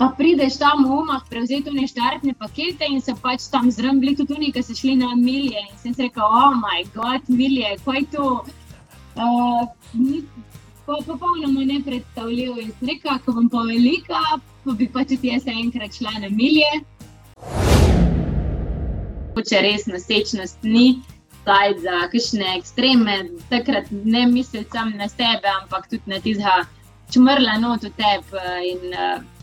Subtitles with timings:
[0.00, 4.32] Pa prideš tam v umah, prevzeti te štartne pakete in se pač tam zrambili tudi
[4.32, 5.60] oni, ki so šli na milije.
[5.60, 8.28] In sem rekel, oh moj bog, milije, kaj je to?
[9.20, 9.68] Uh,
[10.86, 12.56] pa popolnoma nepredstavljivo.
[12.62, 14.22] In sem rekel, ko bom pa velika,
[14.64, 16.80] pa bi pač tudi jaz enkrat šla na milije.
[19.50, 21.02] Če res nosečnost ni,
[21.42, 23.18] zdaj za kakšne ekstreme,
[23.52, 26.56] takrat ne mislim samo na sebe, ampak tudi na tizha
[27.12, 29.36] čmrla not v tebi.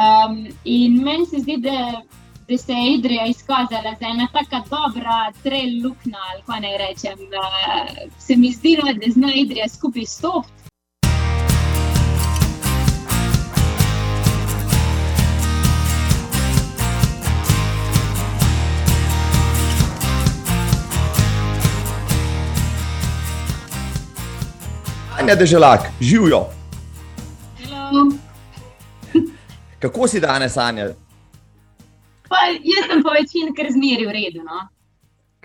[0.00, 2.02] Um, in meni se zdi, da,
[2.48, 7.18] da se je Idrija izkazala za ena tako dobra trail luknja, pa naj rečem.
[7.18, 10.52] Uh, se mi zdi, da zna Idrija skupaj stopiti.
[25.18, 26.59] Anja Deželak, živijo.
[29.80, 30.90] Kako si danes, Anja?
[32.28, 34.44] Pa, jaz sem po večini kar zmeri v redu.
[34.44, 34.66] No?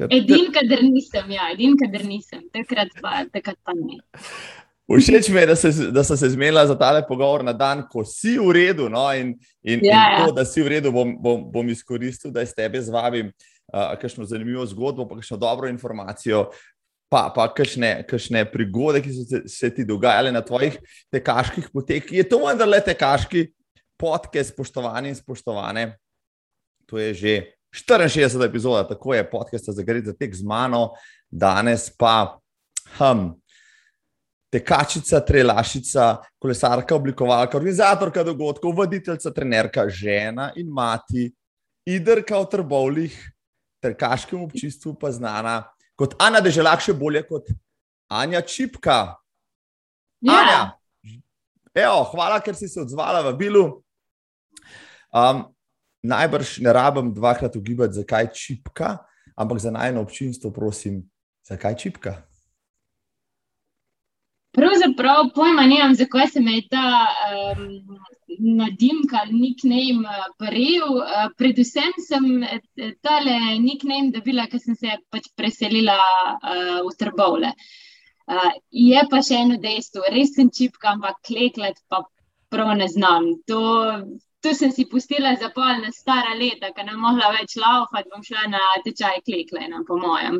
[0.10, 4.02] Edini, kader nisem, ja, edini, kader nisem, takrat pa, takrat pa ne.
[4.92, 8.04] Všeč mi je, da, se, da sem se zmenila za tale pogovor na dan, ko
[8.06, 8.90] si v redu.
[8.92, 9.08] No?
[9.16, 9.34] In,
[9.64, 10.36] in, ja, in to, ja.
[10.36, 14.68] da si v redu, bom, bom, bom izkoristil, da s tebe zvabim uh, kakšno zanimivo
[14.68, 16.50] zgodbo, pa kakšno dobro informacijo.
[17.10, 20.76] Pa, pa kakšne, kakšne prigode, ki so se, se ti dogajale na tvojih
[21.14, 22.12] tekaških poteh.
[22.12, 23.48] Je to vendar le tekaški
[23.98, 25.86] podcast, spoštovani in spoštovane.
[26.90, 27.34] To je že
[27.76, 28.46] 64.
[28.46, 30.94] epizoda, tako je podcast za gre za tek z mano,
[31.32, 32.40] danes pa
[32.98, 33.34] hm,
[34.52, 41.28] tekačica, trelašica, kolesarka, oblikovalka, organizatorka dogodkov, voditeljca, trenerka, žena in mati,
[41.86, 43.18] idrka v trbovlih,
[43.84, 45.64] tekaškem občistvu pa znana
[46.00, 47.52] kot Ana Deželak, še bolje kot
[48.12, 49.16] Anja Čipka.
[50.24, 50.40] Ja.
[50.40, 50.62] Anja,
[51.76, 53.66] evo, hvala, ker si se odzvala v Bilu.
[55.16, 55.46] Um,
[56.04, 58.98] najbrž ne rabim dvakrat ugibati, zakaj čipka,
[59.36, 61.06] ampak za najno občinstvo, prosim,
[61.48, 62.16] zakaj čipka.
[64.56, 67.64] Pravzaprav pojma nimam, zakaj se mi je ta um,
[68.60, 71.00] nadimka, nickname uh, prijel.
[71.00, 77.52] Uh, predvsem sem eh, tale nickname dobila, ker sem se pač preselila uh, v Trbovle.
[78.26, 82.06] Uh, je pa še eno dejstvo, res sem čipka, ampak kleklet pa
[82.50, 83.28] prav ne znam.
[83.52, 83.62] To,
[84.46, 88.46] tu sem si pustila za polne stara leta, ker ne mogla več laufati, bom šla
[88.54, 90.38] na tečaj kleklena, po mojem.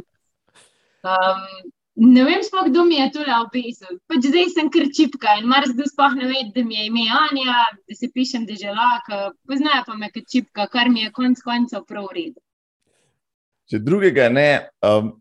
[1.06, 1.48] Um,
[2.06, 3.98] ne vem, sploh kdo mi je tu opisal.
[4.12, 7.08] Pač zdaj sem kar čipka in mar zdaj sploh ne ve, da mi je ime
[7.18, 9.10] Anja, da se pišem deželak,
[9.50, 12.38] poznajo pa me kot čipka, kar mi je konc koncev prav uredu.
[13.66, 14.50] Če drugega ne,
[14.86, 15.16] um,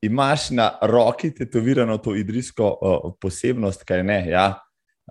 [0.00, 4.20] imaš na roki tetovirano to idrijsko uh, posebnost, kaj ne?
[4.32, 4.46] Ja,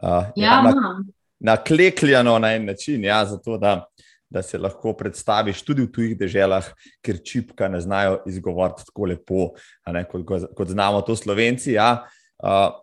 [0.01, 0.95] uh, ja, ja na,
[1.39, 3.85] naklekljano na en način, ja, zato da,
[4.29, 6.65] da se lahko predstaviš tudi v tujih deželah,
[7.05, 9.47] ker čipka ne znajo izgovoriti tako lepo,
[9.87, 11.73] ne, kot, kot znamo to slovenci.
[11.77, 12.05] Ja.
[12.43, 12.75] Uh,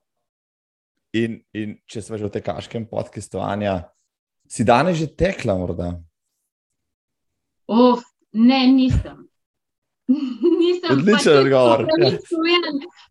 [1.12, 3.78] in, in če smo že v tekaškem podkastovanju,
[4.49, 5.94] si danes že tekla, morda?
[7.67, 9.27] Uf, ne, nisem.
[10.61, 11.87] nisem Odličen odgovor.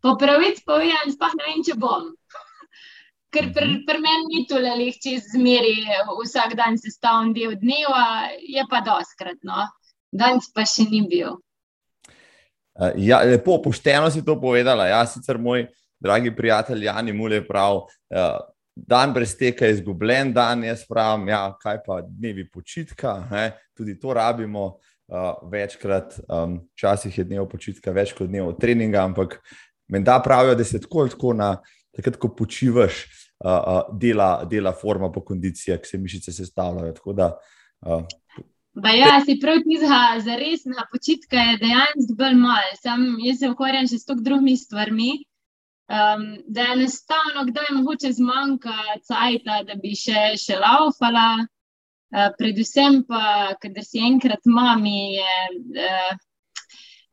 [0.02, 2.14] Po pravici povem, sploh ne vem, če bom.
[3.30, 3.84] Ker pri Mhm.
[3.86, 5.84] pr meni ni to le čez zmeri,
[6.24, 9.38] vsak dan sestavljen del dneva, je pa doskrat.
[9.42, 9.66] No.
[10.12, 11.36] Danes pa še ni bil.
[12.76, 14.86] Uh, ja, lepo, pošteno si to povedala.
[14.86, 15.66] Jaz, sicer moj
[16.00, 18.38] dragi prijatelj Jani Mule, prav, uh,
[18.76, 20.64] dan brez teka je izgubljen dan.
[20.64, 23.52] Jaz pravim, ja, kaj pa dnevi počitka, ne?
[23.76, 24.76] tudi to rabimo.
[25.06, 29.36] Uh, večkrat, um, včasih je dnev počitka več kot dnev treninga, ampak
[29.86, 31.50] menda pravijo, da se tako ali tako na
[31.96, 33.04] takrat, ko počivaš,
[33.44, 36.94] uh, uh, dela, dela forma po kondicijah, ki se mišice sestavljajo.
[37.00, 37.32] Tako da,
[37.86, 38.04] uh,
[38.76, 42.74] Ba ja, si prav tizga za resna počitka je dejansko bolj malo.
[42.82, 45.10] Sam jaz se ukvarjam še s tok drugimi stvarmi.
[45.86, 48.74] Um, da je enostavno, kdaj mogoče zmanjka
[49.06, 51.46] cajta, da bi še, še laufala.
[52.12, 55.36] Uh, predvsem pa, kadar si enkrat mami, je
[55.86, 56.18] uh,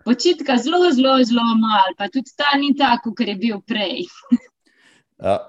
[0.03, 4.03] počitka zelo, zelo, zelo malo, pa tudi ta ni tako, kot je bil prej.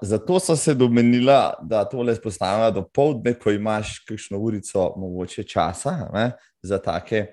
[0.00, 6.08] Zato sem se domenila, da tole spostavlja do povdne, ko imaš kakšno urico, mogoče časa
[6.12, 6.28] ne,
[6.62, 7.26] za take,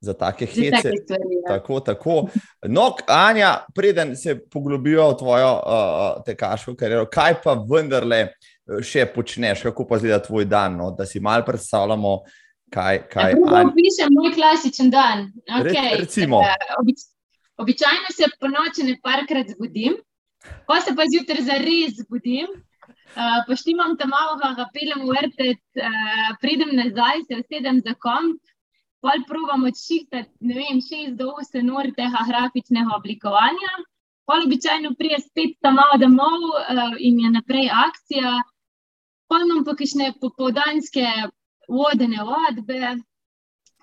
[0.00, 0.82] za take Za hece.
[0.82, 1.48] take stvari, ja.
[1.48, 2.26] Tako, tako.
[2.64, 5.62] No, Anja, preden se poglobijo v tvojo uh,
[6.24, 8.32] tekaško kariero, kaj pa vendarle eh,
[8.82, 10.90] še počneš, kako pa zgleda tvoj dan, no?
[10.90, 12.18] da si mal predstavljamo,
[12.70, 13.68] kaj, kaj Kako Anja.
[13.68, 15.30] opišem moj klasičen dan?
[15.48, 15.96] Re- Okay.
[15.98, 16.42] recimo.
[16.78, 16.98] Obič,
[17.56, 19.96] običajno se po noči ne parkrat zbudim,
[20.66, 22.50] pa se pa zjutraj zares zbudim.
[23.10, 28.38] Uh, Poštimam tam malo, ga pelem v vrtec, uh, pridem nazaj, se usedem za komp,
[29.02, 33.74] pol provam odšihtati, ne vem, 6 do 8 ur tega grafičnega oblikovanja.
[34.30, 38.38] Pol običajno prije spet tam malo domov uh, in je naprej akcija.
[39.30, 41.06] Pol imam pa kakšne popoldanske
[41.66, 42.96] vodene vadbe.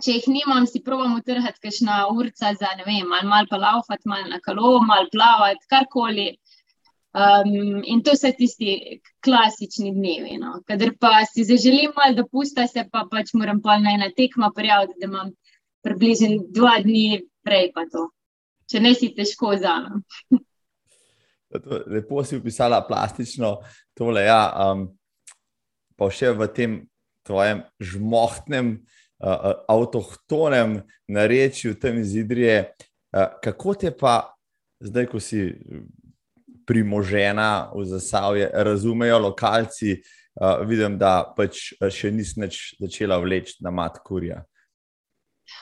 [0.03, 4.05] Če jih nimam, si provam utrhati kakšna urca za, ne vem, malo mal pa laufati,
[4.05, 6.27] malo na kolo, malo plavati, karkoli.
[7.17, 10.35] Um, in to so tisti klasični dnevi.
[10.37, 10.59] No.
[10.69, 14.99] Kader pa si zaželim malo dopusta, se pa pač moram pa na ena tekma prijaviti,
[15.01, 15.31] da imam
[15.81, 18.05] približno dva dni prej pa to.
[18.69, 20.03] Če ne si težko vzamem.
[21.95, 23.55] Lepo si opisala plastično
[23.97, 24.27] tole.
[24.27, 24.85] Ja, um,
[25.97, 26.79] pa še v tem
[27.25, 28.75] tvojem žmohtnem,
[29.23, 32.75] uh, avtohtonem narečju, tam izidrije.
[33.09, 34.19] Uh, kako te pa
[34.85, 35.47] zdaj, ko si
[36.67, 39.97] primožena v zasavje, razumejo lokalci.
[40.37, 42.37] Uh, vidim, da pač še nisi
[42.77, 44.43] začela vleči na mat kurja.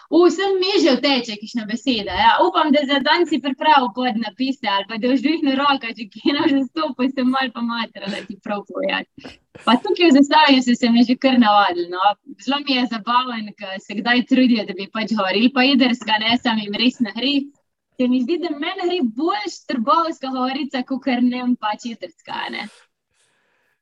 [0.09, 2.13] Vsem mi že vteče, kišna beseda.
[2.25, 2.31] Ja.
[2.47, 6.05] Upam, da za dan si pripravil pod napise ali pa da už dvihne roka, če
[6.13, 9.37] kje nam že stopi, se mal pa matra, da ti prav pojati.
[9.65, 11.89] Pa tukaj v zastavljanju se, se mi že kar navadil.
[11.89, 12.01] No.
[12.45, 16.37] Zelo mi je zabaven, ker se kdaj trudijo, da bi pač govorili pa jedrska, ne
[16.41, 17.53] sam jim res na hrib.
[17.95, 22.42] Se mi zdi, da meni gre bolj štrbovska govorica, kot kar ne vem, pač jedrska.
[22.51, 22.68] Ne?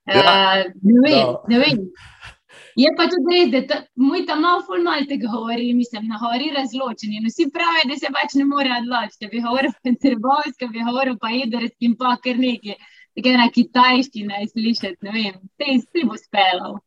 [0.10, 1.40] Ja, uh, ne, vem, no.
[1.50, 1.84] ne vem.
[2.78, 6.20] Je pa tudi res, da ta, moj tam malo ful malo tega govori, mislim, na
[6.22, 7.20] govori razločeni.
[7.22, 9.30] In vsi pravijo, da se pač ne more odločiti.
[9.32, 12.78] Bi govoril pa trbovska, bi govoril pa jedrski in pa kar nekaj.
[13.14, 16.80] Tako na kitajščini, slišati, ne vem, te si bo spelo.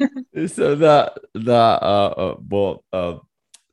[0.36, 0.94] Mislim, da,
[1.36, 2.64] da uh, bo.
[2.92, 3.18] Uh,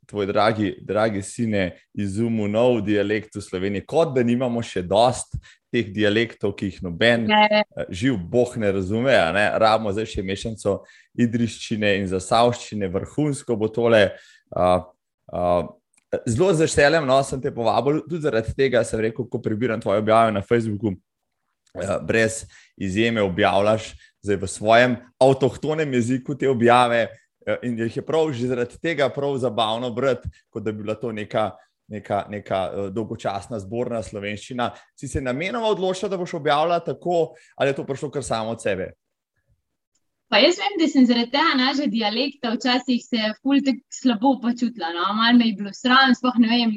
[0.08, 5.36] tvoj dragi, dragi sine izumil nov dialekt v Sloveniji, kot da nimamo še dost
[5.68, 7.42] teh dialektov, ki jih noben ne.
[7.60, 9.16] Eh, živ boh ne razume.
[9.36, 9.44] Ne?
[9.60, 10.78] Rabimo zdaj še mešanico
[11.18, 14.06] idriščine in zasavščine, vrhunsko bo tole.
[14.48, 14.80] Uh,
[15.28, 15.68] uh,
[16.24, 20.32] zelo zašteljem, no, sem te povabil, tudi zaradi tega sem rekel, ko prebiram tvoje objave
[20.32, 20.96] na Facebooku.
[22.08, 22.46] Brez
[22.80, 23.92] izjeme objavljaš
[24.24, 27.27] zdaj v svojem avtohtonem jeziku te objave, Ja,
[27.62, 31.12] in jih je prav že zaradi tega prav zabavno brati, kot da bi bila to
[31.12, 31.50] neka,
[31.88, 34.70] neka, neka uh, dolgočasna zborna slovenščina.
[34.96, 38.62] Si se namenoma odločila, da boš objavljala tako, ali je to prišlo kar samo od
[38.62, 38.92] sebe?
[40.28, 43.62] Pa jaz vem, da sem zaradi tega našega dialekta včasih se fulj
[43.98, 44.90] slabo počutila.
[44.92, 45.06] No?
[45.16, 46.74] Mal me je bilo sram, spoh ne vem,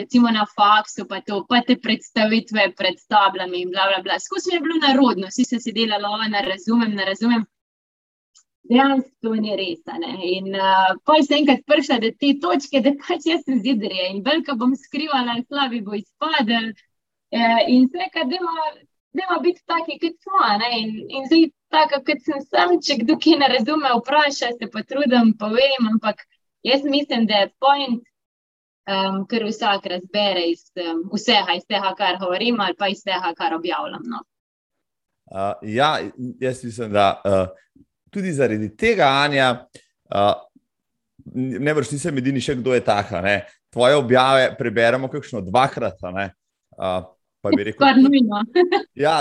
[0.00, 4.18] recimo na faksu, pa, to, pa te predstavitve pred tablami in bla bla bla.
[4.24, 7.46] Skozi mi je bilo narodno, vsi so se delali, ne razumem, ne razumem
[8.68, 9.80] dejansko to ni res.
[10.22, 14.22] In uh, poj se enkrat prišla do te točke, da pač jaz sem zidrija in
[14.26, 16.72] velika bom skrivala, slabi bo izpadel.
[17.32, 18.54] Uh, in vse, kar demo,
[19.16, 20.44] demo biti taki, kot smo.
[20.80, 24.84] In, in zdaj, tako kot sem sam, če kdo ki ne razume, vpraša, se pa
[24.84, 26.24] trudim, povem, ampak
[26.66, 28.04] jaz mislim, da je point.
[28.88, 33.34] Um, ker vsak razbere iz um, vsega, iz tega, kar govorim, ali pa iz tega,
[33.36, 34.00] kar objavljam.
[34.08, 34.22] No.
[35.28, 35.90] Uh, ja,
[36.40, 39.50] jaz mislim, da uh, tudi zaradi tega, Anja,
[40.14, 40.32] uh,
[41.34, 43.20] ne vrš, nisem edini, še kdo je taka.
[43.24, 43.42] Ne?
[43.72, 46.00] Tvoje objave preberemo kakšno dvakrat.
[46.02, 47.02] Uh,
[47.48, 48.40] Pa bi rekel, da je to
[48.94, 49.14] ja,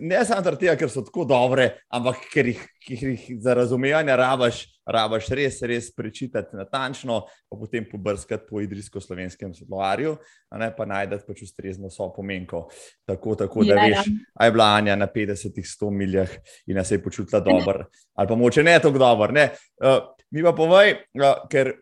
[0.00, 4.16] ne samo zaradi tega, ker so tako dobre, ampak ker jih, ker jih za razumevanje
[4.20, 10.16] rabaš, rabaš res, res prečitati natančno, pa potem pobrskati po idrijsko-slovenskem slovarju,
[10.50, 12.66] pa najdete pač ustrezno so pomenko.
[13.08, 14.32] Tako, tako da ja, veš, ja.
[14.44, 17.86] aj bila Anja na 50-100 miljah in se je počutila dobro.
[18.14, 19.30] Ali pa moče ne tako dobro.
[19.30, 21.74] Uh, mi pa povej, uh, ker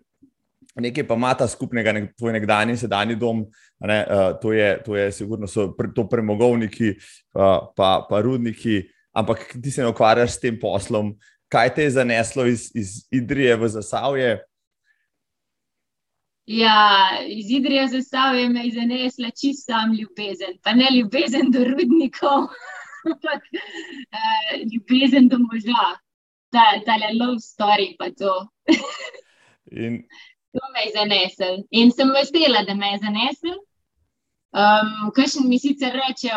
[0.80, 3.44] nekaj pa ima ta skupnega, nek, tvoj nekdanji in sedajni dom,
[3.80, 6.94] ne, uh, to, je, to je sigurno so pre, to premogovniki,
[7.34, 8.82] uh, pa, pa rudniki,
[9.16, 11.14] ampak ti se ne ukvarjaš s tem poslom.
[11.48, 14.32] Kaj te je zaneslo iz, iz Idrije v Zasavje?
[16.48, 21.64] Ja, iz Idrije v Zasavje me je zanesla čisto sam ljubezen, pa ne ljubezen do
[21.64, 22.48] rudnikov,
[23.10, 25.88] ampak uh, ljubezen do moža,
[26.52, 28.48] ta, ta love story pa to.
[29.70, 30.02] In
[30.56, 33.56] To me je zanesel in sem vesela, da me je zanesel.
[34.56, 36.32] Um, Kaj še mi sicer reče,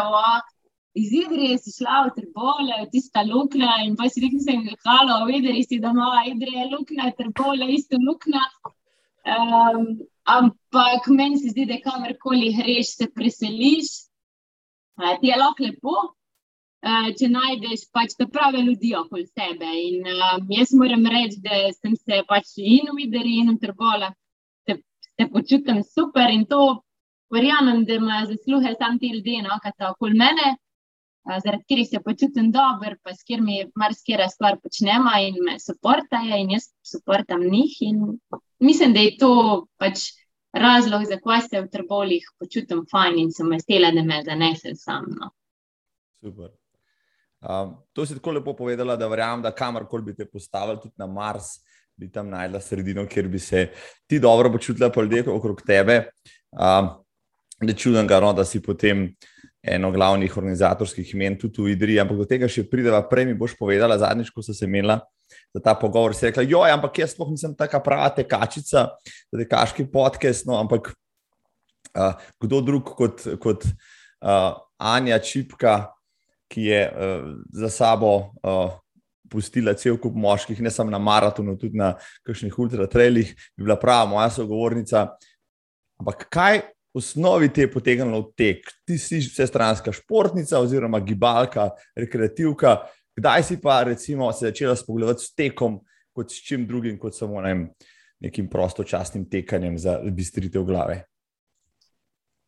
[0.99, 5.25] iz Idrije si šla v Trbole, tista luknja in pa si rekel, da je halo,
[5.29, 8.43] videli si, da ima Idrije luknja, Trbole, isto luknja.
[9.31, 13.93] Um, ampak meni se zdi, da kamorkoli greš, se preseliš,
[15.21, 15.95] ti je lahko lepo.
[16.81, 19.67] Uh, če najdeš pač te prave ljudi okoli sebe.
[19.69, 24.09] In, uh, jaz moram reči, da sem se pač in v Idri, in v Trbola,
[24.65, 24.79] se,
[25.13, 26.81] se počutim super in to
[27.31, 30.55] verjamem, da ima zasluhe sam ti ljudje, no, ki so okoli mene.
[31.43, 36.49] zaradi katerih se počutim dobro, pa s katerimi marsikera stvar počnemo in me podportajo, in
[36.55, 37.75] jaz podportam njih.
[38.59, 40.07] Mislim, da je to pač
[40.53, 45.05] razlog, zakaj se v trbolih počutim fajn in sem vesela, da me zanese sam.
[45.19, 45.29] No.
[46.25, 46.49] Super.
[47.41, 51.07] Um, to si tako lepo povedala, da verjamem, da kamorkoli bi te postavili, tudi na
[51.07, 51.55] Mars,
[51.97, 53.67] bi tam najdla sredino, kjer bi se
[54.07, 56.03] ti dobro počutila, pa ljudje okrog tebe.
[56.51, 56.91] Um,
[57.61, 59.07] ne čudem ga, no, da si potem
[59.61, 63.01] eno glavnih organizatorskih imen tudi v Idriji, ampak do tega še prideva.
[63.09, 64.99] Prej mi boš povedala, zadnjič, ko si imela
[65.53, 68.87] za ta pogovor, si rekla: Joj, ampak jaz sploh nisem taka prava tekačica,
[69.31, 70.93] da je kaški podcast, no, ampak
[71.93, 75.93] uh, kdo drug kot, kot uh, Anja Čipka,
[76.51, 78.31] ki je uh, za sabo.
[78.43, 78.77] Uh,
[79.31, 81.93] Pustila cel kup moških, ne samo na maratonu, tudi na
[82.27, 85.05] kakšnih ultratrailih, bi bila prava moja sogovornica.
[86.03, 86.59] Ampak kaj
[86.91, 88.67] v osnovi te je potegnilo v tek.
[88.83, 92.81] Ti si vsestranska športnica oziroma gibalka, rekreativka.
[93.15, 95.79] Kdaj si pa recimo se začela spogledovati s tekom
[96.11, 97.71] kot s čim drugim, kot samo ne,
[98.19, 101.05] nekim prostočasnim tekanjem za bistritev glave?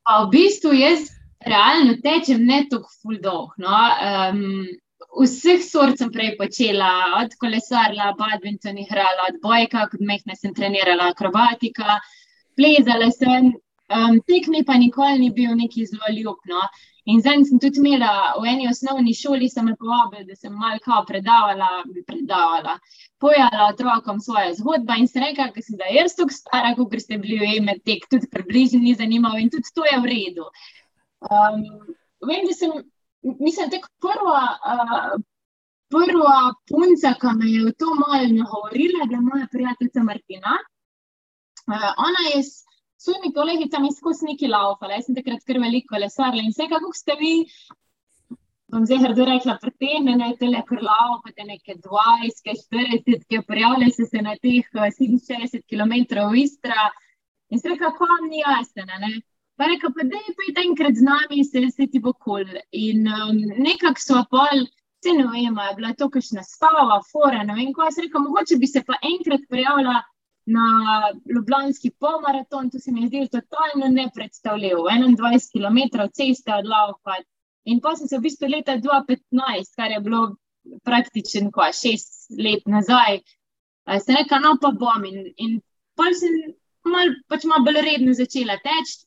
[0.04, 1.08] A v bistvu jaz
[1.46, 3.54] realno tečem ne tako fuldolg.
[3.58, 3.82] No?
[4.08, 4.66] Um,
[5.24, 11.12] vseh sort sem prej počela, od kolesarja, badminton, igrala, od bojka, kot mehna sem trenirala
[11.14, 12.00] akrobatika,
[12.58, 13.54] plezala sem,
[13.94, 16.62] Um, tek mi pa nikoli ni bil neki zelo ljubno.
[17.06, 21.02] In zdaj sem tudi imela v eni osnovni šoli, sem me povabila, da sem malo
[21.08, 22.78] predavala, bi predavala,
[23.20, 27.20] pojala otrokom svoje zgodbe in se rekla, da sem da jaz tukaj stara, kot ste
[27.20, 30.48] bili v ime tek, tudi približno ni zanimivo in tudi to je v redu.
[31.24, 31.62] Um,
[32.28, 32.74] vem, da sem,
[33.22, 35.14] mislim, tek prva, uh,
[35.94, 36.38] prva
[36.70, 40.58] punca, ki me je v to malo nagovorila, da je moja prijateljica Martina.
[41.64, 42.44] Uh, ona je
[43.04, 44.98] svojimi kolegicami skozi neki laufale.
[44.98, 47.34] Jaz sem takrat kar veliko lesarila in vse, kako ste vi,
[48.74, 54.24] bom zdaj hrdo rekla, pretenjene, te le kar laufate, neke 20, 40, ki prijavljate se
[54.28, 55.94] na teh 67 eh, km
[56.32, 56.90] v Istra.
[57.50, 59.14] In se reka, kako vam ni jasno, ne?
[59.58, 62.46] Pa reka, pa da je pet enkrat z nami, se, se ti bo kul.
[62.46, 62.62] Cool.
[62.72, 64.66] In um, nekako so pol.
[65.04, 68.56] Se ne vem, je bila to kakšna stava, fora, ne vem, kaj se reka, mogoče
[68.56, 69.98] bi se pa enkrat prijavila
[70.46, 70.68] na
[71.36, 74.88] Ljubljanski polmaraton, to se mi je zdelo totalno nepredstavljivo.
[74.90, 77.20] 21 km ceste od Laufa.
[77.66, 80.36] In pa sem se v bistvu leta 2015, kar je bilo
[80.84, 83.20] praktično ko, šest let nazaj,
[84.00, 85.06] se rekel, no pa bom.
[85.06, 85.62] In, in
[85.96, 86.36] pa sem
[86.88, 89.04] mal, pač malo bolj redno začela teči.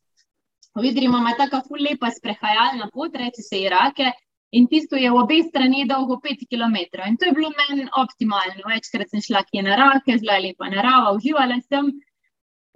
[0.82, 4.10] Vidimo, ima tako lepa sprehajalna pot, reče se Irake.
[4.52, 6.76] In tisto je v obe strani dolgo 5 km.
[7.08, 8.68] In to je bilo meni optimalno.
[8.72, 11.90] Večkrat sem šla kje na rake, zelo lepa narava, uživala sem.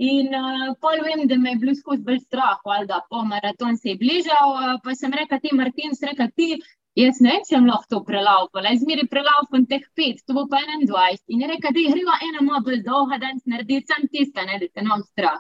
[0.01, 3.77] In uh, pol vem, da me je bilo skozi bolj strah, ali da po maraton
[3.77, 4.55] se je bližal.
[4.57, 6.49] Uh, pa sem rekla, ti Martin, reka, ti,
[6.97, 8.73] jaz ne vem, če sem lahko to prelaupala.
[8.77, 11.21] Izmeri prelaupam teh 5, to bo pa 21.
[11.37, 14.49] In je rekla, da je greva ena malo bolj dolga, da se naredi sam tista,
[14.49, 15.39] ne, da te nam strah.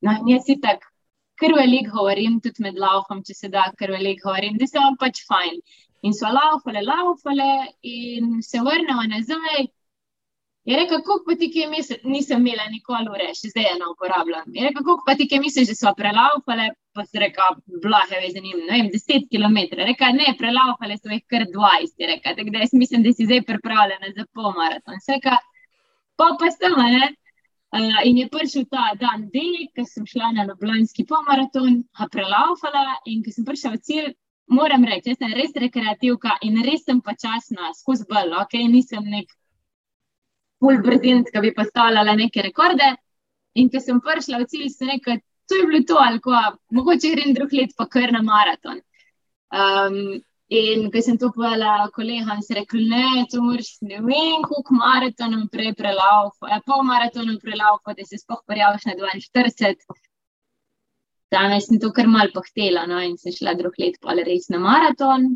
[0.00, 0.95] No, in jaz si tako
[1.40, 4.98] ker veliko govorim, tudi med laufom, če se da, ker veliko govorim, da se vam
[5.00, 5.58] pač fajn.
[6.06, 7.50] In so laufale, laufale,
[7.82, 9.66] in se vrnemo nazaj.
[10.66, 14.48] Je rekel, kako pa ti, ki misli, nisem imela nikoli ure, še zdaj eno uporabljam.
[14.54, 17.46] Je rekel, kako pa ti, ki misliš, da so prelaufale, pa se reka,
[17.84, 19.60] blahe, veš, zanimivo, ne vem, 10 km.
[19.86, 23.28] Reka, ne, prelaufale so jih kar 20, je rekel, tako da jaz mislim, da si
[23.28, 24.98] zdaj pripravljena za pol maraton.
[25.06, 25.38] Seka,
[26.18, 27.12] pa pa sem, ne.
[27.76, 32.84] Uh, in je prišel ta dan, ki sem šla na Ljubljanski pomaraton, a prelaufala.
[33.04, 34.12] In ko sem prišla v cilj,
[34.48, 39.34] moram reči, da sem res rekreativka in res sem počasna, skozi bolj, ok, nisem nek
[40.62, 42.94] pol brzin, ki bi postavljala neke rekorde.
[43.60, 46.32] In ko sem prišla v cilj, sem rekla, to je bilo to, ali ko
[46.78, 48.80] mogoče grem drug let pa kar na maraton.
[49.52, 54.76] Um, In ko sem to povedala kolegom, sem rekel, ne, to moraš ne vem, koliko
[54.78, 59.96] maratonov prej prelaufati, ja, pol maratonov prelaufati, da se spoh prijaviš na 42.
[61.34, 64.62] Danes sem to kar mal pohtela, no, in sem šla drug let pa res na
[64.62, 65.32] maraton.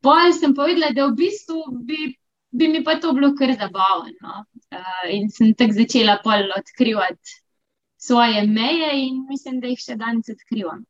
[0.00, 2.14] Pol sem povedala, da v bistvu bi,
[2.56, 4.16] bi mi pa to bilo kar zabavno.
[4.24, 4.46] No.
[4.72, 7.36] Uh, in sem tako začela pol odkrivati
[8.00, 10.86] svoje meje in mislim, da jih še danes odkrivam.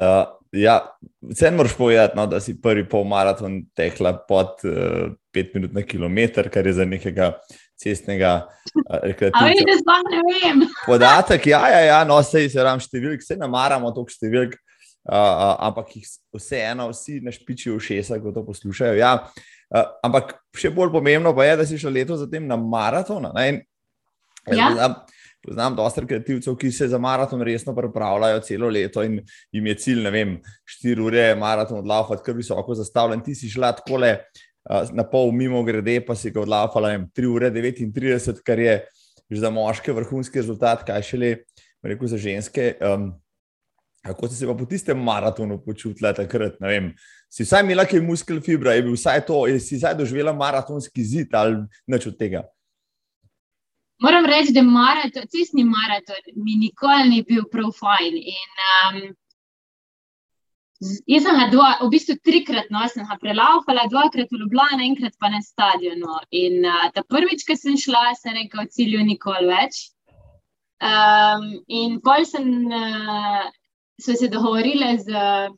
[0.00, 0.80] Uh, ja,
[1.20, 5.82] vseeno moraš povedati, no, da si prvi pol maraton tekla pod uh, pet minut na
[5.82, 7.32] kilometr, kar je za nekega
[7.80, 8.48] cestnega.
[8.86, 8.96] Uh,
[10.86, 15.54] Podatek, ja, ja, ja no, se jih ram številk, se namaramo toliko številk, uh, uh,
[15.68, 18.96] ampak jih vseeno vsi našpičijo v šesa, ko to poslušajo.
[18.98, 19.14] Ja.
[19.70, 23.28] Uh, ampak še bolj pomembno pa je, da si šel leto zatem na maraton.
[24.48, 24.72] Ja.
[25.44, 29.20] Poznam dosta kreativcev, ki se za maraton resno pripravljajo celo leto in
[29.52, 30.36] jim je cilj, ne vem,
[30.82, 33.24] 4 ure maraton odlaufati, kar visoko zastavljen.
[33.24, 34.16] Ti si šla tako le
[34.92, 38.80] na pol mimo grede, pa si ga odlaufala 3 ure 39, kar je
[39.30, 41.34] že za moške vrhunski rezultat, kaj šele,
[41.86, 42.72] rekel za ženske.
[42.82, 43.12] Um,
[44.00, 46.56] Kako si se pa po tistem maratonu počutila takrat?
[47.28, 51.04] Si vsaj imela kaj muskel fibra, je bil vsaj to, je si vsaj doživela maratonski
[51.04, 52.42] zid ali nič od tega?
[54.00, 58.16] Moram reči, da maraton, cestni maraton mi nikoli ni bil prav fajn.
[58.16, 59.00] In, um,
[61.12, 65.18] jaz sem ga dva, v bistvu trikrat, no, sem ga prelaufala, dvakrat v Ljubljana, enkrat
[65.20, 66.16] pa na stadionu.
[66.32, 69.82] In uh, ta prvič, ko sem šla, sem rekla, cilju nikoli več.
[70.80, 73.50] Um, in pol sem, uh,
[74.00, 75.52] so se dogovorile z uh,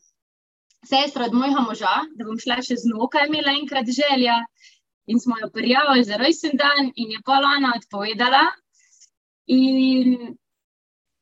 [0.83, 4.41] sestro od mojega moža, da bom šla še z noka, imela enkrat želja
[5.07, 8.45] in smo jo prijavili za rojsten dan, in je pa ona odpovedala.
[9.47, 10.37] In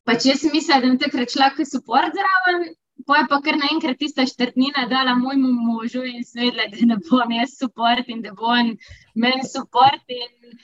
[0.05, 2.73] pač jaz sem mislila, da bom takrat šla kot support zraven,
[3.07, 7.31] pa je pa kar naenkrat tista štrtnina dala mojemu možu in svedla, da ne bom
[7.37, 8.75] jaz support in da bo on
[9.15, 10.03] meni support.
[10.07, 10.57] In,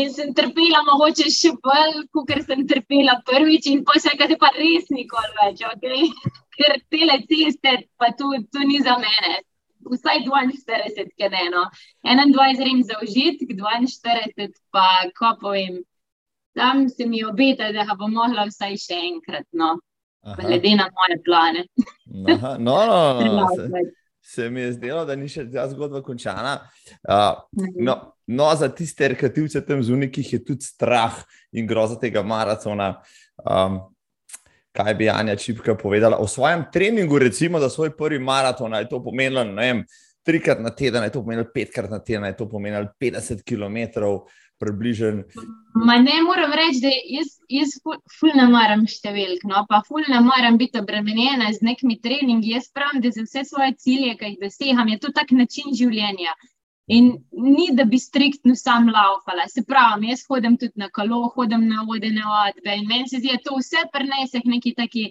[0.00, 4.52] in sem trpela, mogoče še bolj, kot sem trpela prvič, in pa se je pa
[4.56, 6.08] res nikoli več, okay?
[6.56, 9.36] ker te ceste, pa tu, tu ni za mene
[9.92, 11.66] vsaj 42, ki ne eno.
[12.04, 14.86] 21 rem za užitek, 42 pa,
[15.18, 15.82] ko povem,
[16.56, 19.76] tam se mi obeta, da ga bom mogla vsaj še enkrat, no,
[20.40, 21.66] glede na moje plane.
[22.34, 23.84] Aha, no, no, no, se,
[24.20, 26.56] se mi je zdelo, da ni še ta zgodba končana.
[27.04, 27.44] Uh,
[27.76, 31.20] no, no, za tiste rekativce tam zunaj, ki jih je tudi strah
[31.52, 32.94] in groza tega maratona.
[33.44, 33.82] Um,
[34.76, 38.74] kaj bi Anja Čipka povedala o svojem treningu, recimo za svoj prvi maraton.
[38.74, 39.84] Je to pomenilo, vem,
[40.26, 44.04] trikrat na teden, je to pomenilo petkrat na teden, je to pomenilo 50 km.
[44.58, 45.18] Približen.
[45.84, 47.74] Ma ne moram reči, da jaz, jaz
[48.16, 52.54] ful ne maram številk, no, pa ful ne maram biti obremenjena z nekimi treningi.
[52.54, 56.32] Jaz pravim, da za vse svoje cilje, ki jih dosegam, je to tak način življenja.
[56.86, 59.48] In ni, da bi striktno sam laufala.
[59.50, 63.32] Se pravi, jaz hodim tudi na kolo, hodim na vodene odbe in meni se zdi,
[63.34, 65.06] da to vse prenese k neki taki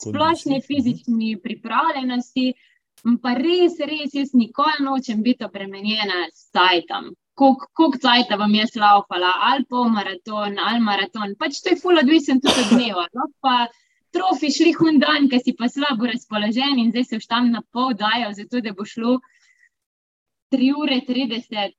[0.00, 2.52] splošni fizični pripravljenosti.
[3.22, 7.12] Pa res, res, jaz nikoli nočem biti obremenjena s sajtom.
[7.40, 11.36] Koliko cajta vam jaz laufala, ali pol maraton, ali maraton.
[11.40, 13.06] Pač to je ful odvisen tudi od dneva.
[13.16, 13.28] No?
[13.44, 13.68] Pa
[14.12, 17.92] trofi šli hundan, ker si pa slabo razpoložen in zdaj se už tam na pol
[17.94, 19.18] dajo, zato da bo šlo.
[20.54, 21.76] 3 ure 30,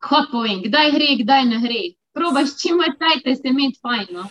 [0.00, 1.82] kako povem, kdaj gre, kdaj ne gre.
[2.16, 4.06] Probaš čim več časa, se med fajn.
[4.16, 4.28] No?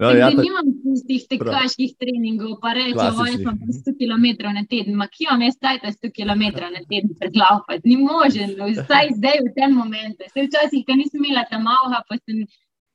[0.00, 0.40] No, ja, ta...
[0.40, 5.44] Nimam tistih tekaških treningov, pa rečem, da imam 100 km na teden, ma kje imam
[5.44, 10.28] jaz tajta 100 km na teden predlaufati, ni možno, vsaj zdaj v tem momentu.
[10.32, 12.46] Se včasih, ko nisem imela tam avha, pa sem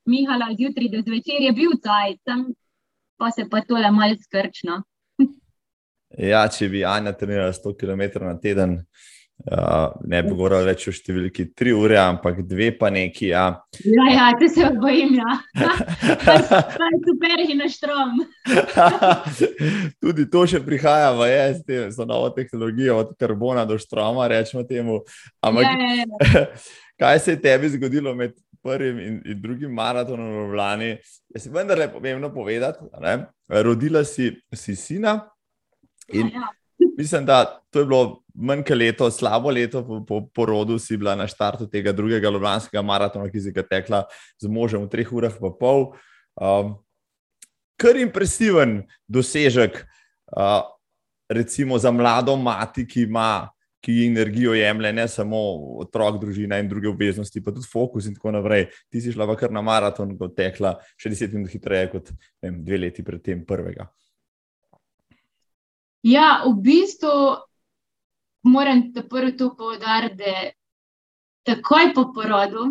[0.10, 2.34] mihala zjutraj do zvečer, je bil tajt,
[3.22, 4.82] pa se pa tole malce skrčno.
[6.18, 8.78] Ja, če bi Anja trenirala 100 km na teden,
[9.52, 13.30] uh, ne bi govorila več o številki 3 ure, ampak dve pa neki.
[13.34, 13.46] Ja,
[13.84, 15.18] ja, ja te se bojim.
[15.20, 15.36] Ja.
[16.76, 18.24] To je super in na štrom.
[20.04, 25.02] Tudi to še prihaja v EST, za novo tehnologijo, od karbona do štroma, rečemo temu.
[25.44, 26.48] Ampak, ja, ja, ja.
[27.02, 30.92] kaj se je tebi zgodilo med prvim in, in drugim maratonom v Ljubljani?
[31.36, 33.26] Je si vendarle pomembno povedati, ne?
[33.62, 35.20] rodila si, si sina.
[36.14, 36.88] In ja, ja.
[36.98, 41.16] mislim, da to je bilo manj kot leto, slabo leto po, po porodu, si bila
[41.16, 44.04] na štartu tega drugega Ljubljanskega maratona, ki si ga tekla
[44.42, 45.94] z možem v treh urah in pol.
[46.36, 46.76] Um,
[47.80, 49.82] kar impresiven dosežek,
[50.36, 50.64] uh,
[51.32, 53.50] recimo za mlado mati, ki ima.
[53.86, 55.38] Ki energijo jemlje, ne samo
[55.78, 58.64] otrok, družina in druge obveznosti, pa tudi fokus in tako naprej.
[58.90, 62.10] Ti si šla v kar na maraton, kot tekla, še deset minut hitreje kot
[62.42, 63.86] vem, dve leti pred tem prvega.
[66.06, 67.12] Ja, v bistvu
[68.46, 72.66] moram prvo to povdariti, da takoj po porodu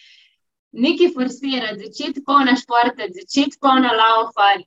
[0.84, 4.66] nekaj forsirati, začeti polna športa, začeti polna laufati.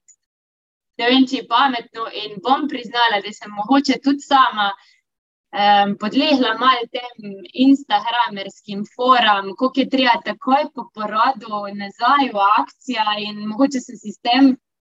[0.99, 6.55] Ne vem, če je pametno in bom priznala, da sem mogoče tudi sama um, podlegla
[6.59, 7.35] malo tem
[7.67, 14.53] instagramerskim forum, koliko je treba takoj po porodu nazaj v akcijo in mogoče se sistem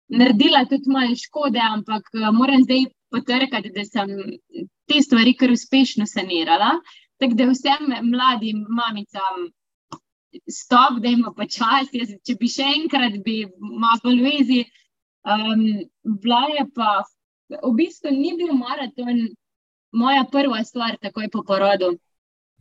[0.10, 4.10] naredila tudi malo škode, ampak uh, moram zdaj potrkati, da sem
[4.90, 6.74] te stvari kar uspešno sanirala.
[7.20, 9.50] Tako da vsem mladim mamicam
[10.50, 14.60] stop, da ima počasi, če bi še enkrat, bi malo bolj vezi.
[15.30, 15.64] Um,
[16.24, 16.92] bila je pa,
[17.52, 19.26] v bistvu ni bil maraton
[19.92, 21.96] moja prva stvar, takoj po porodu.